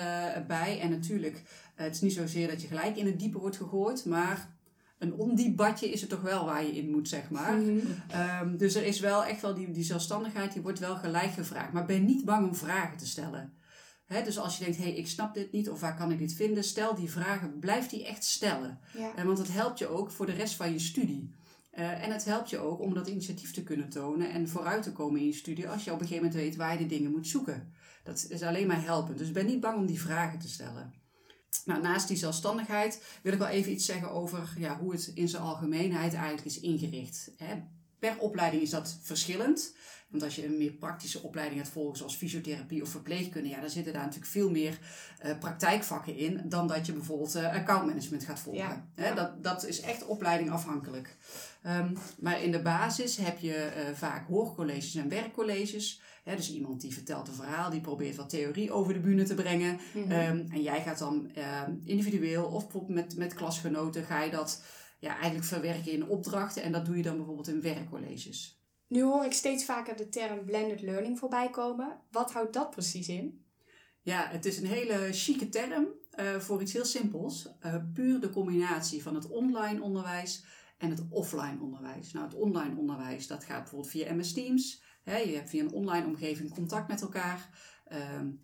bij. 0.47 0.79
En 0.79 0.89
natuurlijk, 0.89 1.43
het 1.75 1.95
is 1.95 2.01
niet 2.01 2.13
zozeer 2.13 2.47
dat 2.47 2.61
je 2.61 2.67
gelijk 2.67 2.97
in 2.97 3.05
het 3.05 3.19
diepe 3.19 3.39
wordt 3.39 3.57
gegooid, 3.57 4.05
maar 4.05 4.55
een 4.97 5.13
ondiep 5.13 5.55
badje 5.55 5.91
is 5.91 6.01
het 6.01 6.09
toch 6.09 6.21
wel 6.21 6.45
waar 6.45 6.65
je 6.65 6.75
in 6.75 6.91
moet, 6.91 7.09
zeg 7.09 7.29
maar. 7.29 7.53
Mm 7.53 7.81
-hmm. 8.09 8.57
dus 8.57 8.75
er 8.75 8.83
is 8.83 8.99
wel 8.99 9.25
echt 9.25 9.41
wel 9.41 9.53
die, 9.53 9.71
die 9.71 9.83
zelfstandigheid, 9.83 10.53
die 10.53 10.61
wordt 10.61 10.79
wel 10.79 10.95
gelijk 10.95 11.31
gevraagd. 11.31 11.73
Maar 11.73 11.85
ben 11.85 12.05
niet 12.05 12.25
bang 12.25 12.47
om 12.47 12.55
vragen 12.55 12.97
te 12.97 13.07
stellen. 13.07 13.53
He, 14.05 14.23
dus 14.23 14.39
als 14.39 14.57
je 14.57 14.63
denkt, 14.63 14.79
hé, 14.79 14.83
hey, 14.83 14.93
ik 14.95 15.07
snap 15.07 15.33
dit 15.33 15.51
niet 15.51 15.69
of 15.69 15.79
waar 15.79 15.95
kan 15.95 16.11
ik 16.11 16.17
dit 16.17 16.33
vinden, 16.33 16.63
stel 16.63 16.95
die 16.95 17.11
vragen, 17.11 17.59
blijf 17.59 17.87
die 17.87 18.05
echt 18.05 18.23
stellen. 18.23 18.79
Ja. 18.97 19.17
Uh, 19.17 19.23
want 19.25 19.37
het 19.37 19.51
helpt 19.51 19.79
je 19.79 19.87
ook 19.87 20.11
voor 20.11 20.25
de 20.25 20.31
rest 20.31 20.55
van 20.55 20.71
je 20.71 20.79
studie. 20.79 21.35
Uh, 21.73 22.03
en 22.03 22.11
het 22.11 22.25
helpt 22.25 22.49
je 22.49 22.57
ook 22.57 22.79
om 22.79 22.93
dat 22.93 23.07
initiatief 23.07 23.53
te 23.53 23.63
kunnen 23.63 23.89
tonen 23.89 24.31
en 24.31 24.49
vooruit 24.49 24.83
te 24.83 24.91
komen 24.91 25.19
in 25.19 25.25
je 25.25 25.33
studie 25.33 25.69
als 25.69 25.83
je 25.83 25.91
op 25.91 25.99
een 25.99 26.07
gegeven 26.07 26.25
moment 26.25 26.43
weet 26.43 26.55
waar 26.55 26.73
je 26.73 26.77
de 26.77 26.95
dingen 26.95 27.11
moet 27.11 27.27
zoeken. 27.27 27.73
Dat 28.03 28.25
is 28.29 28.41
alleen 28.41 28.67
maar 28.67 28.83
helpen. 28.83 29.17
Dus 29.17 29.31
ben 29.31 29.45
niet 29.45 29.59
bang 29.59 29.77
om 29.77 29.85
die 29.85 30.01
vragen 30.01 30.39
te 30.39 30.49
stellen. 30.49 30.93
Nou, 31.65 31.81
naast 31.81 32.07
die 32.07 32.17
zelfstandigheid 32.17 33.19
wil 33.21 33.33
ik 33.33 33.39
wel 33.39 33.47
even 33.47 33.71
iets 33.71 33.85
zeggen 33.85 34.11
over 34.11 34.53
ja, 34.57 34.79
hoe 34.79 34.91
het 34.91 35.11
in 35.13 35.29
zijn 35.29 35.43
algemeenheid 35.43 36.13
eigenlijk 36.13 36.45
is 36.45 36.59
ingericht. 36.59 37.31
Hè. 37.37 37.55
Per 38.09 38.19
opleiding 38.19 38.61
is 38.61 38.69
dat 38.69 38.97
verschillend. 39.01 39.75
Want 40.07 40.23
als 40.23 40.35
je 40.35 40.45
een 40.45 40.57
meer 40.57 40.71
praktische 40.71 41.21
opleiding 41.21 41.61
hebt 41.61 41.73
volgen, 41.73 41.97
zoals 41.97 42.15
fysiotherapie 42.15 42.81
of 42.81 42.89
verpleegkunde, 42.89 43.49
ja, 43.49 43.59
dan 43.59 43.69
zitten 43.69 43.93
daar 43.93 44.01
natuurlijk 44.01 44.31
veel 44.31 44.49
meer 44.49 44.77
uh, 45.25 45.37
praktijkvakken 45.39 46.17
in 46.17 46.41
dan 46.45 46.67
dat 46.67 46.85
je 46.85 46.93
bijvoorbeeld 46.93 47.35
uh, 47.35 47.53
accountmanagement 47.53 48.23
gaat 48.23 48.39
volgen. 48.39 48.91
Ja, 48.95 49.13
dat, 49.13 49.43
dat 49.43 49.65
is 49.65 49.79
echt 49.79 50.05
opleiding 50.05 50.51
afhankelijk. 50.51 51.15
Um, 51.67 51.97
maar 52.19 52.41
in 52.41 52.51
de 52.51 52.61
basis 52.61 53.17
heb 53.17 53.39
je 53.39 53.71
uh, 53.77 53.95
vaak 53.95 54.27
hoorcolleges 54.27 54.95
en 54.95 55.09
werkcolleges. 55.09 56.01
Dus 56.23 56.53
iemand 56.53 56.81
die 56.81 56.93
vertelt 56.93 57.27
een 57.27 57.33
verhaal, 57.33 57.69
die 57.69 57.81
probeert 57.81 58.15
wat 58.15 58.29
theorie 58.29 58.71
over 58.71 58.93
de 58.93 58.99
bühne 58.99 59.23
te 59.23 59.33
brengen. 59.33 59.79
Mm 59.93 60.03
-hmm. 60.03 60.11
um, 60.11 60.47
en 60.51 60.61
jij 60.61 60.81
gaat 60.81 60.99
dan 60.99 61.31
individueel 61.83 62.45
of 62.45 62.87
met, 62.87 63.17
met 63.17 63.33
klasgenoten 63.33 64.03
ga 64.03 64.21
je 64.21 64.31
dat 64.31 64.61
ja, 65.03 65.13
eigenlijk 65.13 65.45
verwerken 65.45 65.91
in 65.91 66.07
opdrachten. 66.07 66.63
En 66.63 66.71
dat 66.71 66.85
doe 66.85 66.97
je 66.97 67.03
dan 67.03 67.15
bijvoorbeeld 67.15 67.47
in 67.47 67.61
werkcolleges. 67.61 68.61
Nu 68.87 69.01
hoor 69.03 69.25
ik 69.25 69.33
steeds 69.33 69.65
vaker 69.65 69.97
de 69.97 70.09
term 70.09 70.45
blended 70.45 70.81
learning 70.81 71.19
voorbij 71.19 71.49
komen. 71.49 71.99
Wat 72.11 72.31
houdt 72.31 72.53
dat 72.53 72.69
precies 72.69 73.07
in? 73.07 73.45
Ja, 74.01 74.27
het 74.27 74.45
is 74.45 74.57
een 74.57 74.65
hele 74.65 75.09
chique 75.11 75.49
term 75.49 75.87
uh, 76.19 76.35
voor 76.35 76.61
iets 76.61 76.73
heel 76.73 76.85
simpels. 76.85 77.49
Uh, 77.65 77.75
puur 77.93 78.19
de 78.19 78.29
combinatie 78.29 79.03
van 79.03 79.15
het 79.15 79.27
online 79.27 79.81
onderwijs 79.81 80.43
en 80.77 80.89
het 80.89 81.03
offline 81.09 81.57
onderwijs. 81.61 82.11
Nou, 82.11 82.25
het 82.25 82.35
online 82.35 82.75
onderwijs, 82.77 83.27
dat 83.27 83.43
gaat 83.43 83.59
bijvoorbeeld 83.59 83.91
via 83.91 84.13
MS 84.13 84.33
Teams. 84.33 84.83
Hè, 85.03 85.17
je 85.17 85.35
hebt 85.35 85.49
via 85.49 85.63
een 85.63 85.71
online 85.71 86.05
omgeving 86.05 86.53
contact 86.53 86.87
met 86.87 87.01
elkaar. 87.01 87.49
Uh, 87.91 87.99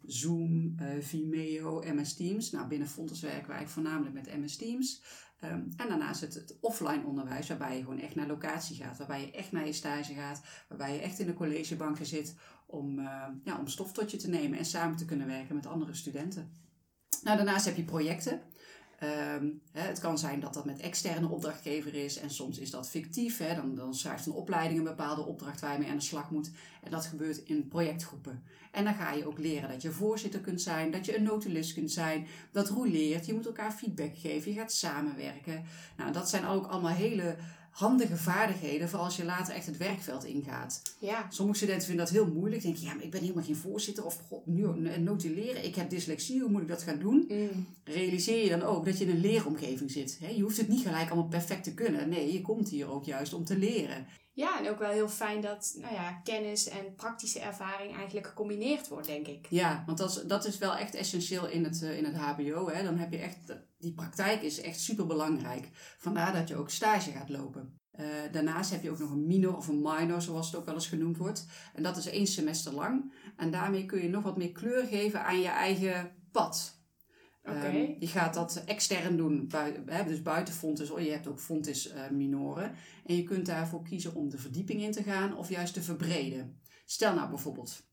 Zoom, 0.05 0.75
Vimeo, 0.99 1.83
MS 1.93 2.13
Teams. 2.13 2.51
Nou, 2.51 2.67
binnen 2.67 2.87
Fontes 2.87 3.21
werken 3.21 3.47
wij 3.47 3.67
voornamelijk 3.67 4.13
met 4.13 4.37
MS 4.37 4.55
Teams. 4.55 5.01
Um, 5.43 5.73
en 5.77 5.87
daarnaast 5.87 6.21
het, 6.21 6.33
het, 6.33 6.57
offline 6.61 7.05
onderwijs, 7.05 7.47
waarbij 7.47 7.75
je 7.75 7.83
gewoon 7.83 7.99
echt 7.99 8.15
naar 8.15 8.27
locatie 8.27 8.75
gaat, 8.75 8.97
waarbij 8.97 9.21
je 9.21 9.31
echt 9.31 9.51
naar 9.51 9.65
je 9.65 9.73
stage 9.73 10.13
gaat, 10.13 10.41
waarbij 10.67 10.93
je 10.93 10.99
echt 10.99 11.19
in 11.19 11.25
de 11.25 11.33
collegebanken 11.33 12.05
zit 12.05 12.35
om, 12.65 12.99
uh, 12.99 13.25
ja, 13.43 13.59
om 13.59 13.67
stof 13.67 13.91
tot 13.91 14.11
je 14.11 14.17
te 14.17 14.29
nemen 14.29 14.57
en 14.57 14.65
samen 14.65 14.97
te 14.97 15.05
kunnen 15.05 15.27
werken 15.27 15.55
met 15.55 15.65
andere 15.65 15.93
studenten. 15.93 16.51
Nou, 17.23 17.37
daarnaast 17.37 17.65
heb 17.65 17.75
je 17.75 17.83
projecten. 17.83 18.41
Um, 19.03 19.61
hè, 19.71 19.81
het 19.81 19.99
kan 19.99 20.17
zijn 20.17 20.39
dat 20.39 20.53
dat 20.53 20.65
met 20.65 20.79
externe 20.79 21.27
opdrachtgever 21.27 21.95
is 21.95 22.17
en 22.17 22.29
soms 22.29 22.57
is 22.57 22.71
dat 22.71 22.89
fictief. 22.89 23.37
Hè. 23.37 23.55
Dan, 23.55 23.75
dan 23.75 23.95
schrijft 23.95 24.25
een 24.25 24.31
opleiding 24.31 24.79
een 24.79 24.85
bepaalde 24.85 25.25
opdracht 25.25 25.59
waar 25.59 25.73
je 25.73 25.79
mee 25.79 25.89
aan 25.89 25.97
de 25.97 26.03
slag 26.03 26.31
moet. 26.31 26.51
En 26.83 26.91
dat 26.91 27.05
gebeurt 27.05 27.37
in 27.37 27.67
projectgroepen. 27.67 28.43
En 28.71 28.83
dan 28.83 28.93
ga 28.93 29.11
je 29.11 29.27
ook 29.27 29.39
leren 29.39 29.69
dat 29.69 29.81
je 29.81 29.91
voorzitter 29.91 30.39
kunt 30.39 30.61
zijn, 30.61 30.91
dat 30.91 31.05
je 31.05 31.17
een 31.17 31.23
notulist 31.23 31.73
kunt 31.73 31.91
zijn, 31.91 32.27
dat 32.51 32.69
roleert. 32.69 33.25
Je 33.25 33.33
moet 33.33 33.45
elkaar 33.45 33.71
feedback 33.71 34.17
geven, 34.17 34.51
je 34.51 34.57
gaat 34.57 34.71
samenwerken. 34.71 35.63
Nou, 35.97 36.11
dat 36.11 36.29
zijn 36.29 36.45
ook 36.45 36.65
allemaal 36.65 36.93
hele 36.93 37.35
handige 37.69 38.17
vaardigheden 38.17 38.89
voor 38.89 38.99
als 38.99 39.15
je 39.15 39.25
later 39.25 39.53
echt 39.53 39.65
het 39.65 39.77
werkveld 39.77 40.25
ingaat. 40.25 40.81
Ja. 40.99 41.27
Sommige 41.29 41.57
studenten 41.57 41.87
vinden 41.87 42.05
dat 42.05 42.13
heel 42.13 42.33
moeilijk. 42.33 42.61
Denken, 42.61 42.81
ja, 42.81 42.93
maar 42.93 43.03
ik 43.03 43.11
ben 43.11 43.21
helemaal 43.21 43.43
geen 43.43 43.55
voorzitter 43.55 44.05
of 44.05 44.19
god, 44.27 44.45
nu 44.45 44.67
notuleren. 44.99 45.65
Ik 45.65 45.75
heb 45.75 45.89
dyslexie, 45.89 46.41
hoe 46.41 46.49
moet 46.49 46.61
ik 46.61 46.67
dat 46.67 46.83
gaan 46.83 46.99
doen? 46.99 47.25
Mm. 47.27 47.67
Realiseer 47.83 48.43
je 48.43 48.49
dan 48.49 48.61
ook 48.61 48.85
dat 48.85 48.97
je 48.97 49.05
in 49.05 49.15
een 49.15 49.21
leeromgeving 49.21 49.91
zit. 49.91 50.19
Je 50.35 50.41
hoeft 50.41 50.57
het 50.57 50.67
niet 50.67 50.85
gelijk 50.85 51.09
allemaal 51.09 51.29
perfect 51.29 51.63
te 51.63 51.73
kunnen. 51.73 52.09
Nee, 52.09 52.33
je 52.33 52.41
komt 52.41 52.69
hier 52.69 52.89
ook 52.89 53.03
juist 53.03 53.33
om 53.33 53.45
te 53.45 53.57
leren. 53.57 54.07
Ja, 54.39 54.59
en 54.59 54.69
ook 54.69 54.79
wel 54.79 54.91
heel 54.91 55.09
fijn 55.09 55.41
dat 55.41 55.75
nou 55.77 55.93
ja, 55.93 56.11
kennis 56.23 56.67
en 56.67 56.95
praktische 56.95 57.39
ervaring 57.39 57.95
eigenlijk 57.95 58.27
gecombineerd 58.27 58.87
wordt, 58.87 59.07
denk 59.07 59.27
ik. 59.27 59.47
Ja, 59.49 59.83
want 59.85 59.97
dat 59.97 60.09
is, 60.09 60.23
dat 60.23 60.45
is 60.45 60.57
wel 60.57 60.75
echt 60.75 60.95
essentieel 60.95 61.47
in 61.47 61.63
het, 61.63 61.81
in 61.81 62.05
het 62.05 62.15
HBO. 62.15 62.69
Hè. 62.69 62.83
Dan 62.83 62.97
heb 62.97 63.11
je 63.11 63.17
echt, 63.17 63.37
die 63.77 63.93
praktijk 63.93 64.41
is 64.41 64.61
echt 64.61 64.79
super 64.79 65.05
belangrijk. 65.05 65.69
Vandaar 65.97 66.33
dat 66.33 66.47
je 66.47 66.55
ook 66.55 66.69
stage 66.69 67.11
gaat 67.11 67.29
lopen. 67.29 67.77
Uh, 67.99 68.05
daarnaast 68.31 68.71
heb 68.71 68.83
je 68.83 68.89
ook 68.89 68.99
nog 68.99 69.11
een 69.11 69.27
minor 69.27 69.55
of 69.55 69.67
een 69.67 69.81
minor, 69.81 70.21
zoals 70.21 70.47
het 70.47 70.55
ook 70.55 70.65
wel 70.65 70.73
eens 70.73 70.87
genoemd 70.87 71.17
wordt. 71.17 71.45
En 71.73 71.83
dat 71.83 71.97
is 71.97 72.07
één 72.07 72.27
semester 72.27 72.73
lang. 72.73 73.13
En 73.37 73.51
daarmee 73.51 73.85
kun 73.85 74.01
je 74.01 74.09
nog 74.09 74.23
wat 74.23 74.37
meer 74.37 74.51
kleur 74.51 74.85
geven 74.85 75.23
aan 75.23 75.39
je 75.39 75.47
eigen 75.47 76.11
pad. 76.31 76.78
Okay. 77.43 77.81
Um, 77.81 77.95
je 77.99 78.07
gaat 78.07 78.33
dat 78.33 78.63
extern 78.65 79.17
doen, 79.17 79.47
bui, 79.47 79.83
hè, 79.85 80.03
dus 80.03 80.21
buiten 80.21 80.53
Fontis. 80.53 80.87
Je 80.87 81.11
hebt 81.11 81.27
ook 81.27 81.39
Fontis 81.39 81.93
uh, 81.93 82.09
minoren. 82.09 82.75
En 83.05 83.15
je 83.15 83.23
kunt 83.23 83.45
daarvoor 83.45 83.83
kiezen 83.83 84.15
om 84.15 84.29
de 84.29 84.37
verdieping 84.37 84.81
in 84.81 84.91
te 84.91 85.03
gaan 85.03 85.37
of 85.37 85.49
juist 85.49 85.73
te 85.73 85.81
verbreden. 85.81 86.61
Stel 86.85 87.13
nou 87.13 87.29
bijvoorbeeld, 87.29 87.83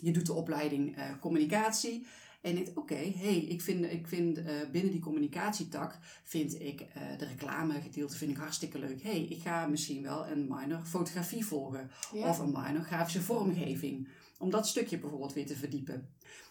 je 0.00 0.10
doet 0.12 0.26
de 0.26 0.32
opleiding 0.32 0.98
uh, 0.98 1.04
communicatie. 1.20 2.06
En 2.40 2.52
je 2.52 2.56
denkt, 2.56 2.70
oké, 2.70 2.92
okay, 2.92 3.14
hey, 3.16 3.36
ik 3.36 3.62
vind, 3.62 3.84
ik 3.84 4.08
vind 4.08 4.38
uh, 4.38 4.44
binnen 4.72 4.92
die 4.92 5.00
communicatietak 5.00 5.98
vind 6.24 6.60
ik 6.60 6.80
uh, 6.80 7.18
de 7.18 7.26
reclamegedeelte 7.26 8.16
vind 8.16 8.30
ik 8.30 8.36
hartstikke 8.36 8.78
leuk. 8.78 9.02
hey, 9.02 9.20
ik 9.20 9.42
ga 9.42 9.66
misschien 9.66 10.02
wel 10.02 10.26
een 10.26 10.46
minor 10.48 10.84
fotografie 10.84 11.46
volgen. 11.46 11.90
Ja. 12.12 12.28
Of 12.28 12.38
een 12.38 12.52
minor 12.52 12.82
grafische 12.82 13.22
vormgeving. 13.22 14.08
Om 14.38 14.50
dat 14.50 14.66
stukje 14.66 14.98
bijvoorbeeld 14.98 15.32
weer 15.32 15.46
te 15.46 15.56
verdiepen. 15.56 16.08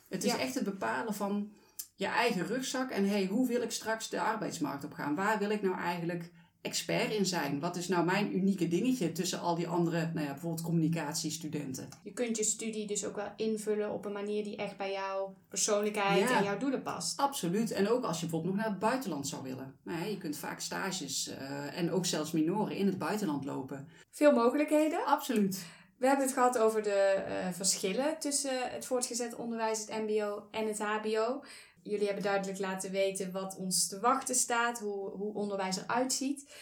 Het 0.10 0.24
is 0.24 0.32
ja. 0.32 0.40
echt 0.40 0.54
het 0.54 0.64
bepalen 0.64 1.14
van 1.14 1.52
je 1.96 2.06
eigen 2.06 2.48
rugzak 2.48 2.90
en 2.90 3.10
hey, 3.10 3.26
hoe 3.26 3.48
wil 3.48 3.62
ik 3.62 3.72
straks 3.72 4.10
de 4.10 4.20
arbeidsmarkt 4.20 4.84
op 4.84 4.94
gaan? 4.94 5.16
Waar 5.16 5.40
wil 5.40 5.50
ik 5.50 5.62
nou 5.62 5.78
eigenlijk 5.78 6.32
expert 6.66 7.14
in 7.14 7.26
zijn? 7.26 7.60
Wat 7.60 7.76
is 7.76 7.88
nou 7.88 8.06
mijn 8.06 8.36
unieke 8.38 8.68
dingetje 8.68 9.12
tussen 9.12 9.40
al 9.40 9.56
die 9.56 9.68
andere, 9.68 10.12
nou 10.14 10.26
ja, 10.26 10.32
bijvoorbeeld 10.32 10.62
communicatiestudenten? 10.62 11.90
Je 12.04 12.14
kunt 12.14 12.38
je 12.38 12.44
studie 12.44 12.88
dus 12.88 13.06
ook 13.06 13.16
wel 13.16 13.32
invullen 13.36 13.92
op 13.92 14.06
een 14.06 14.12
manier 14.12 14.44
die 14.44 14.56
echt 14.56 14.78
bij 14.78 14.92
jouw 14.92 15.36
persoonlijkheid 15.50 16.30
ja, 16.30 16.38
en 16.38 16.44
jouw 16.44 16.58
doelen 16.58 16.82
past. 16.82 17.20
Absoluut. 17.20 17.72
En 17.72 17.90
ook 17.90 18.04
als 18.04 18.20
je 18.20 18.26
bijvoorbeeld 18.26 18.54
nog 18.54 18.64
naar 18.64 18.72
het 18.72 18.82
buitenland 18.82 19.28
zou 19.28 19.44
willen. 19.44 19.76
Nou 19.84 20.06
je 20.06 20.18
kunt 20.18 20.38
vaak 20.38 20.60
stages 20.60 21.30
uh, 21.30 21.78
en 21.78 21.92
ook 21.92 22.06
zelfs 22.06 22.32
minoren 22.32 22.76
in 22.76 22.86
het 22.86 22.98
buitenland 22.98 23.46
lopen. 23.46 23.88
Veel 24.12 24.32
mogelijkheden. 24.32 25.06
Absoluut. 25.06 25.66
We 25.98 26.08
hebben 26.08 26.26
het 26.26 26.34
gehad 26.34 26.58
over 26.58 26.84
de 26.84 27.26
uh, 27.28 27.52
verschillen 27.52 28.20
tussen 28.20 28.72
het 28.72 28.86
voortgezet 28.86 29.36
onderwijs, 29.36 29.80
het 29.80 29.90
MBO 29.90 30.48
en 30.52 30.68
het 30.68 30.80
HBO 30.80 31.42
jullie 31.90 32.06
hebben 32.06 32.24
duidelijk 32.24 32.60
laten 32.60 32.92
weten 32.92 33.32
wat 33.32 33.56
ons 33.56 33.88
te 33.88 34.00
wachten 34.00 34.36
staat, 34.36 34.80
hoe, 34.80 35.10
hoe 35.10 35.34
onderwijs 35.34 35.78
eruit 35.78 36.14
ziet. 36.14 36.54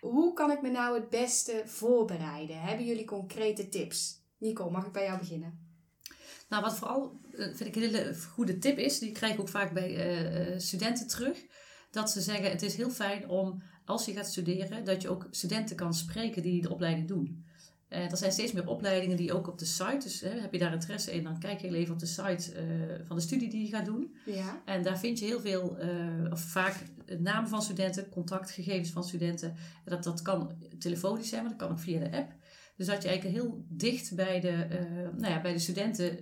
Hoe 0.00 0.32
kan 0.32 0.50
ik 0.50 0.62
me 0.62 0.70
nou 0.70 0.94
het 0.94 1.08
beste 1.08 1.62
voorbereiden? 1.66 2.60
Hebben 2.60 2.86
jullie 2.86 3.04
concrete 3.04 3.68
tips? 3.68 4.20
Nico, 4.38 4.70
mag 4.70 4.86
ik 4.86 4.92
bij 4.92 5.04
jou 5.04 5.18
beginnen? 5.18 5.70
Nou, 6.48 6.62
wat 6.62 6.74
vooral 6.74 7.20
vind 7.32 7.60
ik 7.60 7.76
een 7.76 7.82
hele 7.82 8.14
goede 8.14 8.58
tip 8.58 8.78
is, 8.78 8.98
die 8.98 9.12
krijg 9.12 9.32
ik 9.32 9.40
ook 9.40 9.48
vaak 9.48 9.72
bij 9.72 10.18
uh, 10.50 10.58
studenten 10.58 11.06
terug. 11.06 11.38
Dat 11.90 12.10
ze 12.10 12.20
zeggen: 12.20 12.50
Het 12.50 12.62
is 12.62 12.76
heel 12.76 12.90
fijn 12.90 13.28
om 13.28 13.62
als 13.84 14.04
je 14.04 14.12
gaat 14.12 14.26
studeren, 14.26 14.84
dat 14.84 15.02
je 15.02 15.08
ook 15.08 15.26
studenten 15.30 15.76
kan 15.76 15.94
spreken 15.94 16.42
die 16.42 16.62
de 16.62 16.70
opleiding 16.70 17.08
doen. 17.08 17.46
Uh, 17.92 18.10
er 18.10 18.16
zijn 18.16 18.32
steeds 18.32 18.52
meer 18.52 18.68
opleidingen 18.68 19.16
die 19.16 19.32
ook 19.32 19.48
op 19.48 19.58
de 19.58 19.64
site, 19.64 19.98
dus 20.02 20.20
hè, 20.20 20.28
heb 20.28 20.52
je 20.52 20.58
daar 20.58 20.72
interesse 20.72 21.12
in, 21.12 21.22
dan 21.22 21.38
kijk 21.38 21.60
je 21.60 21.76
even 21.76 21.92
op 21.92 22.00
de 22.00 22.06
site 22.06 22.52
uh, 22.52 23.06
van 23.06 23.16
de 23.16 23.22
studie 23.22 23.48
die 23.50 23.62
je 23.62 23.76
gaat 23.76 23.84
doen. 23.84 24.16
Ja. 24.26 24.62
En 24.64 24.82
daar 24.82 24.98
vind 24.98 25.18
je 25.18 25.24
heel 25.24 25.40
veel, 25.40 25.76
uh, 25.82 26.32
of 26.32 26.40
vaak 26.40 26.74
namen 27.18 27.48
van 27.48 27.62
studenten, 27.62 28.08
contactgegevens 28.08 28.90
van 28.90 29.04
studenten. 29.04 29.54
Dat, 29.84 30.04
dat 30.04 30.22
kan 30.22 30.52
telefonisch 30.78 31.28
zijn, 31.28 31.42
maar 31.42 31.50
dat 31.50 31.60
kan 31.60 31.70
ook 31.70 31.78
via 31.82 31.98
de 31.98 32.16
app. 32.16 32.32
Dus 32.76 32.86
dat 32.86 33.02
je 33.02 33.08
eigenlijk 33.08 33.38
heel 33.38 33.64
dicht 33.68 34.14
bij 34.14 34.40
de, 34.40 34.66
nou 35.16 35.32
ja, 35.32 35.40
bij 35.40 35.52
de 35.52 35.58
studenten 35.58 36.18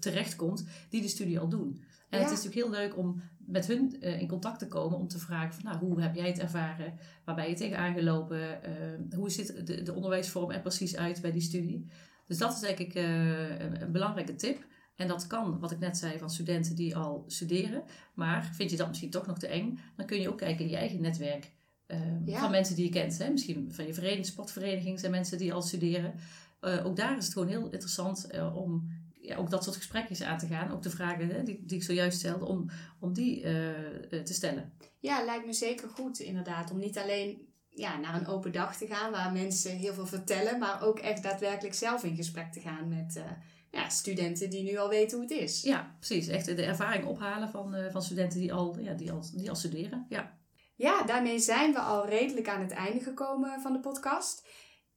terechtkomt 0.00 0.64
die 0.88 1.02
de 1.02 1.08
studie 1.08 1.38
al 1.38 1.48
doen. 1.48 1.82
En 2.08 2.18
Ja. 2.18 2.24
het 2.24 2.38
is 2.38 2.44
natuurlijk 2.44 2.72
heel 2.72 2.80
leuk 2.80 2.96
om 2.96 3.22
met 3.48 3.66
hun 3.66 3.96
eh, 4.00 4.20
in 4.20 4.28
contact 4.28 4.58
te 4.58 4.68
komen 4.68 4.98
om 4.98 5.08
te 5.08 5.18
vragen 5.18 5.54
van, 5.54 5.64
nou, 5.64 5.78
hoe 5.78 6.00
heb 6.00 6.14
jij 6.14 6.26
het 6.26 6.38
ervaren? 6.38 6.94
Waar 7.24 7.34
ben 7.34 7.48
je 7.48 7.54
tegenaan 7.54 7.94
gelopen? 7.94 8.62
Eh, 8.62 8.72
hoe 9.16 9.30
ziet 9.30 9.66
de, 9.66 9.82
de 9.82 9.94
onderwijsvorm 9.94 10.50
er 10.50 10.60
precies 10.60 10.96
uit 10.96 11.20
bij 11.20 11.32
die 11.32 11.40
studie? 11.42 11.86
Dus 12.26 12.38
dat 12.38 12.52
is 12.52 12.60
denk 12.60 12.78
ik 12.78 12.94
eh, 12.94 13.58
een, 13.60 13.82
een 13.82 13.92
belangrijke 13.92 14.34
tip. 14.34 14.66
En 14.96 15.08
dat 15.08 15.26
kan, 15.26 15.58
wat 15.58 15.70
ik 15.70 15.78
net 15.78 15.96
zei, 15.96 16.18
van 16.18 16.30
studenten 16.30 16.74
die 16.76 16.96
al 16.96 17.24
studeren. 17.26 17.82
Maar 18.14 18.50
vind 18.54 18.70
je 18.70 18.76
dat 18.76 18.88
misschien 18.88 19.10
toch 19.10 19.26
nog 19.26 19.38
te 19.38 19.46
eng? 19.46 19.78
Dan 19.96 20.06
kun 20.06 20.20
je 20.20 20.28
ook 20.28 20.38
kijken 20.38 20.64
in 20.64 20.70
je 20.70 20.76
eigen 20.76 21.00
netwerk. 21.00 21.52
eh, 21.86 21.98
Ja. 22.24 22.40
Van 22.40 22.50
mensen 22.50 22.74
die 22.74 22.84
je 22.84 22.90
kent. 22.90 23.18
Hè? 23.18 23.30
Misschien 23.30 23.72
van 23.72 23.86
je 23.86 23.94
vereniging, 23.94 24.26
sportvereniging 24.26 25.00
zijn 25.00 25.12
mensen 25.12 25.38
die 25.38 25.52
al 25.52 25.62
studeren. 25.62 26.14
Ook 26.60 26.96
daar 26.96 27.16
is 27.16 27.24
het 27.24 27.32
gewoon 27.32 27.48
heel 27.48 27.70
interessant 27.70 28.28
om 28.54 28.88
ja, 29.28 29.36
ook 29.36 29.50
dat 29.50 29.64
soort 29.64 29.76
gesprekjes 29.76 30.22
aan 30.22 30.38
te 30.38 30.46
gaan. 30.46 30.72
Ook 30.72 30.82
de 30.82 30.90
vragen 30.90 31.28
hè, 31.28 31.42
die, 31.42 31.62
die 31.66 31.76
ik 31.76 31.82
zojuist 31.82 32.18
stelde, 32.18 32.44
om, 32.44 32.70
om 33.00 33.12
die 33.12 33.42
eh, 33.42 34.12
eh, 34.12 34.24
te 34.24 34.34
stellen. 34.34 34.72
Ja, 35.00 35.24
lijkt 35.24 35.46
me 35.46 35.52
zeker 35.52 35.88
goed 35.88 36.18
inderdaad. 36.18 36.70
Om 36.70 36.78
niet 36.78 36.98
alleen 36.98 37.48
ja, 37.68 37.98
naar 37.98 38.14
een 38.14 38.26
open 38.26 38.52
dag 38.52 38.76
te 38.76 38.86
gaan 38.86 39.10
waar 39.10 39.32
mensen 39.32 39.76
heel 39.76 39.94
veel 39.94 40.06
vertellen, 40.06 40.58
maar 40.58 40.82
ook 40.82 40.98
echt 40.98 41.22
daadwerkelijk 41.22 41.74
zelf 41.74 42.04
in 42.04 42.16
gesprek 42.16 42.52
te 42.52 42.60
gaan 42.60 42.88
met 42.88 43.16
eh, 43.16 43.24
ja, 43.70 43.88
studenten 43.88 44.50
die 44.50 44.62
nu 44.62 44.76
al 44.76 44.88
weten 44.88 45.18
hoe 45.18 45.26
het 45.26 45.38
is. 45.38 45.62
Ja, 45.62 45.96
precies. 45.98 46.28
Echt 46.28 46.46
de 46.46 46.64
ervaring 46.64 47.04
ophalen 47.04 47.48
van, 47.48 47.76
van 47.90 48.02
studenten 48.02 48.38
die 48.40 48.52
al, 48.52 48.78
ja, 48.78 48.94
die, 48.94 49.12
al, 49.12 49.24
die 49.34 49.48
al 49.48 49.56
studeren. 49.56 50.06
Ja. 50.08 50.36
Ja, 50.76 51.02
daarmee 51.02 51.38
zijn 51.38 51.72
we 51.72 51.78
al 51.78 52.06
redelijk 52.06 52.48
aan 52.48 52.60
het 52.60 52.70
einde 52.70 53.00
gekomen 53.00 53.60
van 53.60 53.72
de 53.72 53.80
podcast. 53.80 54.46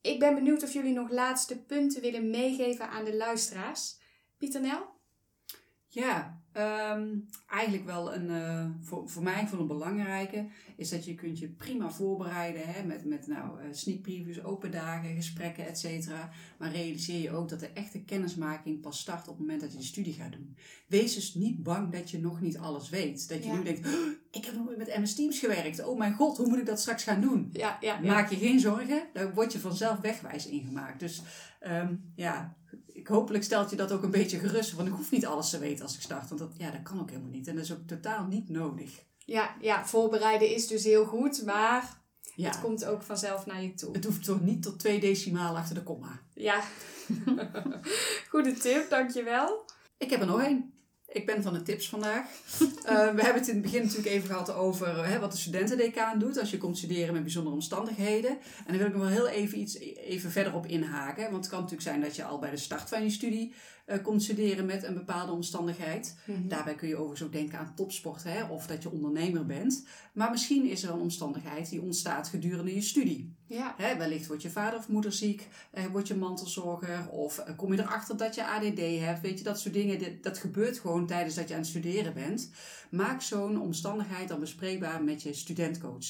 Ik 0.01 0.19
ben 0.19 0.35
benieuwd 0.35 0.63
of 0.63 0.73
jullie 0.73 0.93
nog 0.93 1.09
laatste 1.09 1.63
punten 1.63 2.01
willen 2.01 2.29
meegeven 2.29 2.89
aan 2.89 3.05
de 3.05 3.15
luisteraars. 3.15 4.00
Pieter 4.41 4.61
Nel? 4.61 4.99
Ja, 5.87 6.41
ehm, 6.51 7.07
eigenlijk 7.47 7.85
wel 7.85 8.13
een, 8.13 8.29
eh, 8.29 8.65
voor, 8.81 9.09
voor 9.09 9.23
mij 9.23 9.47
voor 9.47 9.59
een 9.59 9.67
belangrijke, 9.67 10.47
is 10.75 10.89
dat 10.89 11.05
je 11.05 11.15
kunt 11.15 11.39
je 11.39 11.47
prima 11.47 11.91
voorbereiden 11.91 12.61
hè, 12.65 12.83
met, 12.83 13.05
met 13.05 13.27
nou, 13.27 13.59
eh, 13.59 13.67
sneak 13.71 14.01
previews, 14.01 14.43
open 14.43 14.71
dagen, 14.71 15.15
gesprekken, 15.15 15.67
et 15.67 15.79
cetera. 15.79 16.29
Maar 16.57 16.71
realiseer 16.71 17.21
je 17.21 17.31
ook 17.31 17.49
dat 17.49 17.59
de 17.59 17.67
echte 17.73 18.03
kennismaking 18.03 18.81
pas 18.81 18.99
start 18.99 19.27
op 19.27 19.37
het 19.37 19.39
moment 19.39 19.61
dat 19.61 19.71
je 19.71 19.77
de 19.77 19.83
studie 19.83 20.13
gaat 20.13 20.31
doen. 20.31 20.55
Wees 20.87 21.15
dus 21.15 21.33
niet 21.33 21.63
bang 21.63 21.91
dat 21.91 22.09
je 22.11 22.19
nog 22.19 22.41
niet 22.41 22.57
alles 22.57 22.89
weet. 22.89 23.29
Dat 23.29 23.43
je 23.43 23.49
Ja. 23.49 23.55
nu 23.55 23.63
denkt, 23.63 23.87
"Oh, 23.87 23.93
ik 24.31 24.45
heb 24.45 24.55
nog 24.55 24.65
nooit 24.65 24.77
met 24.77 24.97
MS 24.97 25.15
Teams 25.15 25.39
gewerkt. 25.39 25.83
Oh 25.85 25.97
mijn 25.97 26.13
god, 26.13 26.37
hoe 26.37 26.47
moet 26.47 26.57
ik 26.59 26.65
dat 26.65 26.79
straks 26.81 27.03
gaan 27.03 27.21
doen? 27.21 27.49
Ja, 27.51 27.77
ja, 27.81 27.99
Maak 27.99 28.29
je 28.29 28.35
geen 28.37 28.59
zorgen, 28.59 29.07
daar 29.13 29.33
word 29.33 29.51
je 29.53 29.59
vanzelf 29.59 29.99
wegwijs 29.99 30.47
ingemaakt. 30.47 30.99
Dus 30.99 31.21
ehm, 31.59 31.95
ja, 32.15 32.55
ik 33.01 33.07
hopelijk 33.07 33.43
stelt 33.43 33.69
je 33.69 33.75
dat 33.75 33.91
ook 33.91 34.03
een 34.03 34.11
beetje 34.11 34.39
gerust. 34.39 34.71
Want 34.73 34.87
ik 34.87 34.93
hoef 34.93 35.11
niet 35.11 35.25
alles 35.25 35.49
te 35.49 35.59
weten 35.59 35.83
als 35.85 35.95
ik 35.95 36.01
start. 36.01 36.27
Want 36.29 36.39
dat, 36.41 36.51
ja, 36.57 36.71
dat 36.71 36.81
kan 36.83 36.99
ook 36.99 37.09
helemaal 37.09 37.31
niet. 37.31 37.47
En 37.47 37.55
dat 37.55 37.63
is 37.63 37.71
ook 37.71 37.87
totaal 37.87 38.25
niet 38.25 38.49
nodig. 38.49 38.91
ja, 39.25 39.55
ja, 39.61 39.85
voorbereiden 39.85 40.49
is 40.55 40.67
dus 40.67 40.83
heel 40.83 41.05
goed, 41.05 41.45
maar 41.45 42.01
Ja, 42.35 42.49
het 42.49 42.61
komt 42.61 42.85
ook 42.85 43.01
vanzelf 43.01 43.45
naar 43.45 43.61
je 43.63 43.73
toe. 43.73 43.93
het 43.93 44.05
hoeft 44.05 44.23
toch 44.23 44.41
niet 44.41 44.63
tot 44.63 44.79
twee 44.79 44.99
decimalen 44.99 45.61
achter 45.61 45.75
de 45.75 45.83
komma. 45.83 46.19
Ja, 46.33 46.61
goede 48.29 48.53
tip, 48.53 48.89
dankjewel. 48.89 49.65
Ik 49.97 50.09
heb 50.09 50.19
er 50.21 50.27
nog 50.27 50.41
één. 50.41 50.73
Ik 51.11 51.25
ben 51.25 51.43
van 51.43 51.53
de 51.53 51.61
tips 51.61 51.89
vandaag. 51.89 52.25
Eh, 52.81 52.97
we 52.97 53.21
hebben 53.21 53.41
het 53.41 53.47
in 53.47 53.53
het 53.53 53.63
begin 53.63 53.81
natuurlijk 53.81 54.07
even 54.07 54.27
gehad 54.27 54.53
over 54.53 54.87
eh, 54.87 55.07
hè, 55.07 55.19
wat 55.19 55.31
de 55.31 55.37
studentendecaan 55.37 56.19
doet 56.19 56.39
als 56.39 56.51
je 56.51 56.57
komt 56.57 56.77
studeren 56.77 57.13
met 57.13 57.21
bijzondere 57.21 57.55
omstandigheden. 57.55 58.29
En 58.29 58.65
daar 58.67 58.77
wil 58.77 58.85
ik 58.85 58.93
nog 58.93 59.01
wel 59.01 59.11
heel 59.11 59.27
even 59.27 59.59
iets 59.59 59.77
even 59.79 60.31
verder 60.31 60.55
op 60.55 60.65
inhaken. 60.65 61.23
Want 61.23 61.35
het 61.35 61.47
kan 61.47 61.59
natuurlijk 61.59 61.87
zijn 61.87 62.01
dat 62.01 62.15
je 62.15 62.23
al 62.23 62.39
bij 62.39 62.49
de 62.49 62.57
start 62.57 62.89
van 62.89 63.03
je 63.03 63.09
studie 63.09 63.53
eh, 63.91 64.03
komt 64.03 64.23
studeren 64.23 64.65
met 64.65 64.83
een 64.83 64.93
bepaalde 64.93 65.31
omstandigheid. 65.31 66.17
Daarbij 66.47 66.75
kun 66.75 66.87
je 66.87 66.95
overigens 66.95 67.23
ook 67.23 67.31
denken 67.31 67.59
aan 67.59 67.75
topsport 67.75 68.23
hè, 68.23 68.43
of 68.43 68.67
dat 68.67 68.83
je 68.83 68.91
ondernemer 68.91 69.45
bent. 69.45 69.85
Maar 70.13 70.31
misschien 70.31 70.65
is 70.69 70.83
er 70.83 70.89
een 70.89 70.99
omstandigheid 70.99 71.69
die 71.69 71.81
ontstaat 71.81 72.27
gedurende 72.27 72.73
je 72.75 72.81
studie. 72.81 73.35
Ja, 73.47 73.73
Hè, 73.77 73.97
wellicht 73.97 74.27
wordt 74.27 74.41
je 74.41 74.49
vader 74.49 74.79
of 74.79 74.87
moeder 74.87 75.13
ziek, 75.13 75.47
eh, 75.71 75.85
word 75.85 76.07
je 76.07 76.15
mantelzorger 76.15 77.09
of 77.09 77.37
eh, 77.37 77.55
kom 77.57 77.73
je 77.73 77.79
erachter 77.79 78.17
dat 78.17 78.35
je 78.35 78.45
ADD 78.47 78.79
hebt. 78.99 79.21
Weet 79.21 79.37
je, 79.37 79.43
dat 79.43 79.59
soort 79.59 79.73
dingen, 79.73 79.99
dit- 79.99 80.23
dat 80.23 80.37
gebeurt 80.37 80.79
gewoon 80.79 81.07
tijdens 81.07 81.35
dat 81.35 81.47
je 81.47 81.53
aan 81.53 81.59
het 81.59 81.69
studeren 81.69 82.13
bent. 82.13 82.49
Maak 82.91 83.21
zo'n 83.21 83.61
omstandigheid 83.61 84.27
dan 84.27 84.39
bespreekbaar 84.39 85.03
met 85.03 85.21
je 85.21 85.33
studentcoach. 85.33 86.05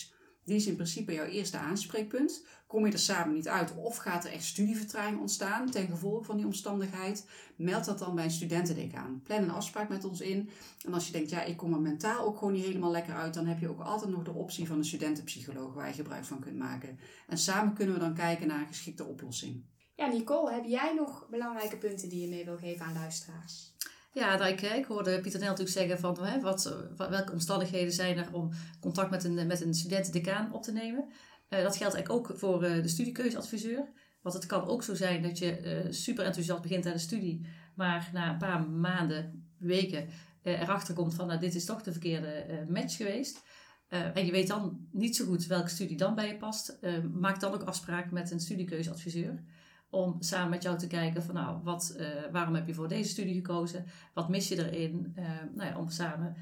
Die 0.45 0.55
is 0.55 0.67
in 0.67 0.75
principe 0.75 1.13
jouw 1.13 1.25
eerste 1.25 1.57
aanspreekpunt. 1.57 2.45
Kom 2.71 2.85
je 2.85 2.91
er 2.91 2.99
samen 2.99 3.33
niet 3.35 3.47
uit 3.47 3.75
of 3.75 3.95
gaat 3.97 4.25
er 4.25 4.31
echt 4.31 4.43
studievertraging 4.43 5.19
ontstaan 5.19 5.69
ten 5.69 5.87
gevolge 5.87 6.23
van 6.23 6.37
die 6.37 6.45
omstandigheid, 6.45 7.25
meld 7.55 7.85
dat 7.85 7.99
dan 7.99 8.15
bij 8.15 8.23
een 8.23 8.31
studentendecaan. 8.31 9.21
Plan 9.23 9.41
een 9.43 9.51
afspraak 9.51 9.89
met 9.89 10.05
ons 10.05 10.21
in. 10.21 10.49
En 10.85 10.93
als 10.93 11.05
je 11.05 11.11
denkt, 11.11 11.29
ja, 11.29 11.43
ik 11.43 11.57
kom 11.57 11.73
er 11.73 11.79
mentaal 11.79 12.25
ook 12.25 12.37
gewoon 12.37 12.53
niet 12.53 12.65
helemaal 12.65 12.91
lekker 12.91 13.13
uit, 13.15 13.33
dan 13.33 13.45
heb 13.45 13.59
je 13.59 13.69
ook 13.69 13.79
altijd 13.81 14.11
nog 14.11 14.23
de 14.23 14.31
optie 14.33 14.67
van 14.67 14.77
een 14.77 14.85
studentenpsycholoog 14.85 15.73
waar 15.73 15.87
je 15.87 15.93
gebruik 15.93 16.25
van 16.25 16.39
kunt 16.39 16.57
maken. 16.57 16.99
En 17.27 17.37
samen 17.37 17.73
kunnen 17.73 17.93
we 17.93 17.99
dan 17.99 18.13
kijken 18.13 18.47
naar 18.47 18.59
een 18.59 18.67
geschikte 18.67 19.05
oplossing. 19.05 19.63
ja 19.95 20.07
Nicole, 20.07 20.53
heb 20.53 20.63
jij 20.65 20.93
nog 20.95 21.27
belangrijke 21.29 21.77
punten 21.77 22.09
die 22.09 22.21
je 22.21 22.27
mee 22.27 22.45
wil 22.45 22.57
geven 22.57 22.85
aan 22.85 22.93
luisteraars? 22.93 23.73
Ja, 24.13 24.45
ik, 24.45 24.61
ik 24.61 24.85
hoorde 24.85 25.19
Pieter 25.21 25.39
Nel 25.39 25.49
natuurlijk 25.49 25.77
zeggen 25.77 25.99
van 25.99 26.25
hè, 26.25 26.39
wat, 26.41 26.75
wat- 26.97 27.09
welke 27.09 27.31
omstandigheden 27.31 27.93
zijn 27.93 28.17
er 28.17 28.33
om 28.33 28.49
contact 28.79 29.09
met 29.09 29.23
een, 29.23 29.47
met 29.47 29.61
een 29.61 29.73
studentendecaan 29.73 30.53
op 30.53 30.63
te 30.63 30.71
nemen. 30.71 31.09
Eh, 31.51 31.61
dat 31.61 31.77
geldt 31.77 31.95
eigenlijk 31.95 32.29
ook 32.29 32.37
voor 32.39 32.63
eh, 32.63 32.81
de 32.81 32.87
studiekeuzeadviseur. 32.87 33.89
Want 34.21 34.35
het 34.35 34.45
kan 34.45 34.67
ook 34.67 34.83
zo 34.83 34.95
zijn 34.95 35.21
dat 35.21 35.37
je 35.37 35.57
eh, 35.57 35.91
super 35.91 36.25
enthousiast 36.25 36.61
begint 36.61 36.85
aan 36.85 36.91
de 36.91 36.99
studie, 36.99 37.45
maar 37.75 38.09
na 38.13 38.31
een 38.31 38.37
paar 38.37 38.69
maanden, 38.69 39.45
weken 39.57 40.07
erachter 40.43 40.93
komt 40.93 41.13
van 41.13 41.27
nou, 41.27 41.39
dit 41.39 41.55
is 41.55 41.65
toch 41.65 41.81
de 41.81 41.91
verkeerde 41.91 42.65
match 42.69 42.95
geweest. 42.95 43.43
En 43.87 44.25
je 44.25 44.31
weet 44.31 44.47
dan 44.47 44.87
niet 44.91 45.15
zo 45.15 45.25
goed 45.25 45.45
welke 45.45 45.69
studie 45.69 45.97
dan 45.97 46.15
bij 46.15 46.27
je 46.27 46.37
past. 46.37 46.79
Maak 47.13 47.39
dan 47.39 47.53
ook 47.53 47.63
afspraak 47.63 48.11
met 48.11 48.31
een 48.31 48.39
studiekeuzeadviseur. 48.39 49.43
Om 49.89 50.15
samen 50.19 50.49
met 50.49 50.63
jou 50.63 50.77
te 50.77 50.87
kijken 50.87 51.23
van 51.23 51.33
nou, 51.35 51.63
wat, 51.63 51.97
waarom 52.31 52.55
heb 52.55 52.67
je 52.67 52.73
voor 52.73 52.87
deze 52.87 53.09
studie 53.09 53.33
gekozen? 53.33 53.85
Wat 54.13 54.29
mis 54.29 54.47
je 54.47 54.71
erin? 54.71 55.15
Nou 55.55 55.69
ja, 55.69 55.77
om 55.77 55.89
samen 55.89 56.35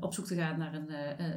op 0.00 0.14
zoek 0.14 0.26
te 0.26 0.34
gaan 0.34 0.58
naar 0.58 0.74
een 0.74 0.90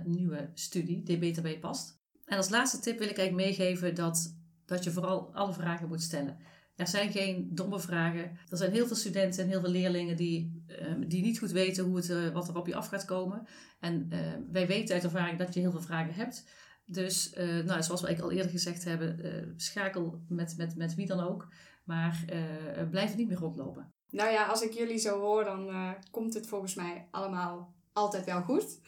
nieuwe 0.06 0.50
studie 0.54 1.04
die 1.04 1.18
beter 1.18 1.42
bij 1.42 1.52
je 1.52 1.60
past. 1.60 2.05
En 2.26 2.38
als 2.38 2.50
laatste 2.50 2.80
tip 2.80 3.00
wil 3.00 3.10
ik 3.10 3.18
eigenlijk 3.18 3.48
meegeven 3.48 3.96
dat, 3.96 4.36
dat 4.66 4.84
je 4.84 4.92
vooral 4.92 5.34
alle 5.34 5.54
vragen 5.54 5.88
moet 5.88 6.02
stellen. 6.02 6.38
Er 6.76 6.88
zijn 6.88 7.12
geen 7.12 7.50
domme 7.52 7.80
vragen. 7.80 8.38
Er 8.50 8.58
zijn 8.58 8.72
heel 8.72 8.88
veel 8.88 8.96
studenten 8.96 9.44
en 9.44 9.50
heel 9.50 9.60
veel 9.60 9.70
leerlingen 9.70 10.16
die, 10.16 10.64
eh, 10.68 10.94
die 11.08 11.22
niet 11.22 11.40
goed 11.40 11.52
weten 11.52 11.84
hoe 11.84 11.96
het, 11.96 12.10
eh, 12.10 12.30
wat 12.30 12.48
er 12.48 12.58
op 12.58 12.68
je 12.68 12.76
af 12.76 12.88
gaat 12.88 13.06
komen. 13.06 13.48
En 13.86 14.08
eh, 14.10 14.20
wij 14.52 14.68
weten 14.68 14.96
uit 14.96 15.04
ervaring 15.04 15.40
dat 15.40 15.54
je 15.54 15.60
heel 15.60 15.72
veel 15.72 15.82
vragen 15.82 16.14
hebt. 16.14 16.50
Dus 16.86 17.34
eh, 17.34 17.60
nou, 17.60 17.84
zoals 17.84 18.02
we 18.02 18.22
al 18.22 18.32
eerder 18.32 18.52
gezegd 18.52 18.84
hebben, 18.84 19.24
eh, 19.24 19.48
schakel 19.56 20.22
met, 20.28 20.58
met, 20.58 20.76
met 20.76 20.96
wie 20.96 21.08
dan 21.08 21.20
ook. 21.20 21.48
Maar 21.84 22.26
blijf 22.90 23.16
niet 23.16 23.28
meer 23.28 23.38
rondlopen. 23.38 23.94
Nou 24.10 24.32
ja, 24.32 24.46
als 24.46 24.62
ik 24.62 24.72
jullie 24.72 24.98
zo 24.98 25.20
hoor, 25.20 25.44
dan 25.44 25.96
komt 26.12 26.34
het 26.34 26.48
volgens 26.48 26.76
mij 26.76 27.08
allemaal 27.12 27.74
altijd 27.94 28.26
wel 28.26 28.42
goed. 28.42 28.80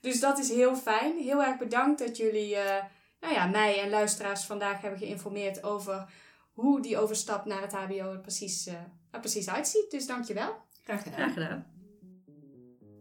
Dus 0.00 0.20
dat 0.20 0.38
is 0.38 0.48
heel 0.48 0.76
fijn. 0.76 1.18
Heel 1.18 1.42
erg 1.42 1.58
bedankt 1.58 1.98
dat 1.98 2.16
jullie 2.16 2.56
eh, 2.56 2.84
nou 3.20 3.34
ja, 3.34 3.46
mij 3.46 3.80
en 3.80 3.90
luisteraars 3.90 4.44
vandaag 4.44 4.80
hebben 4.80 4.98
geïnformeerd 4.98 5.62
over 5.62 6.06
hoe 6.52 6.80
die 6.80 6.98
overstap 6.98 7.44
naar 7.44 7.60
het 7.60 7.72
HBO 7.72 8.12
er 8.12 8.20
precies, 8.20 8.66
eh, 8.66 8.74
er 9.10 9.20
precies 9.20 9.48
uitziet. 9.48 9.90
Dus 9.90 10.06
dankjewel. 10.06 10.56
Graag 10.82 11.02
gedaan. 11.02 11.18
Graag 11.18 11.32
gedaan. 11.32 11.66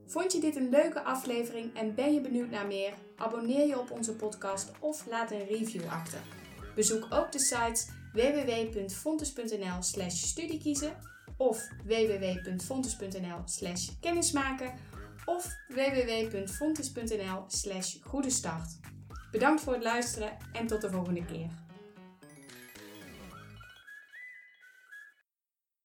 Vond 0.07 0.31
je 0.31 0.39
dit 0.39 0.55
een 0.55 0.69
leuke 0.69 1.01
aflevering 1.01 1.75
en 1.77 1.95
ben 1.95 2.13
je 2.13 2.21
benieuwd 2.21 2.49
naar 2.49 2.67
meer? 2.67 2.93
Abonneer 3.15 3.67
je 3.67 3.79
op 3.79 3.91
onze 3.91 4.15
podcast 4.15 4.71
of 4.79 5.05
laat 5.05 5.31
een 5.31 5.45
review 5.45 5.87
achter. 5.89 6.19
Bezoek 6.75 7.07
ook 7.09 7.31
de 7.31 7.39
sites 7.39 7.87
www.fontes.nl 8.13 9.81
studiekiezen 10.07 10.97
of 11.37 11.67
www.fontes.nl 11.83 13.41
slash 13.45 13.89
kennismaken 14.01 14.73
of 15.25 15.55
www.fontes.nl 15.67 17.43
slash 17.47 17.95
goede 18.03 18.29
start. 18.29 18.79
Bedankt 19.31 19.61
voor 19.61 19.73
het 19.73 19.83
luisteren 19.83 20.37
en 20.53 20.67
tot 20.67 20.81
de 20.81 20.89
volgende 20.89 21.25
keer. 21.25 21.64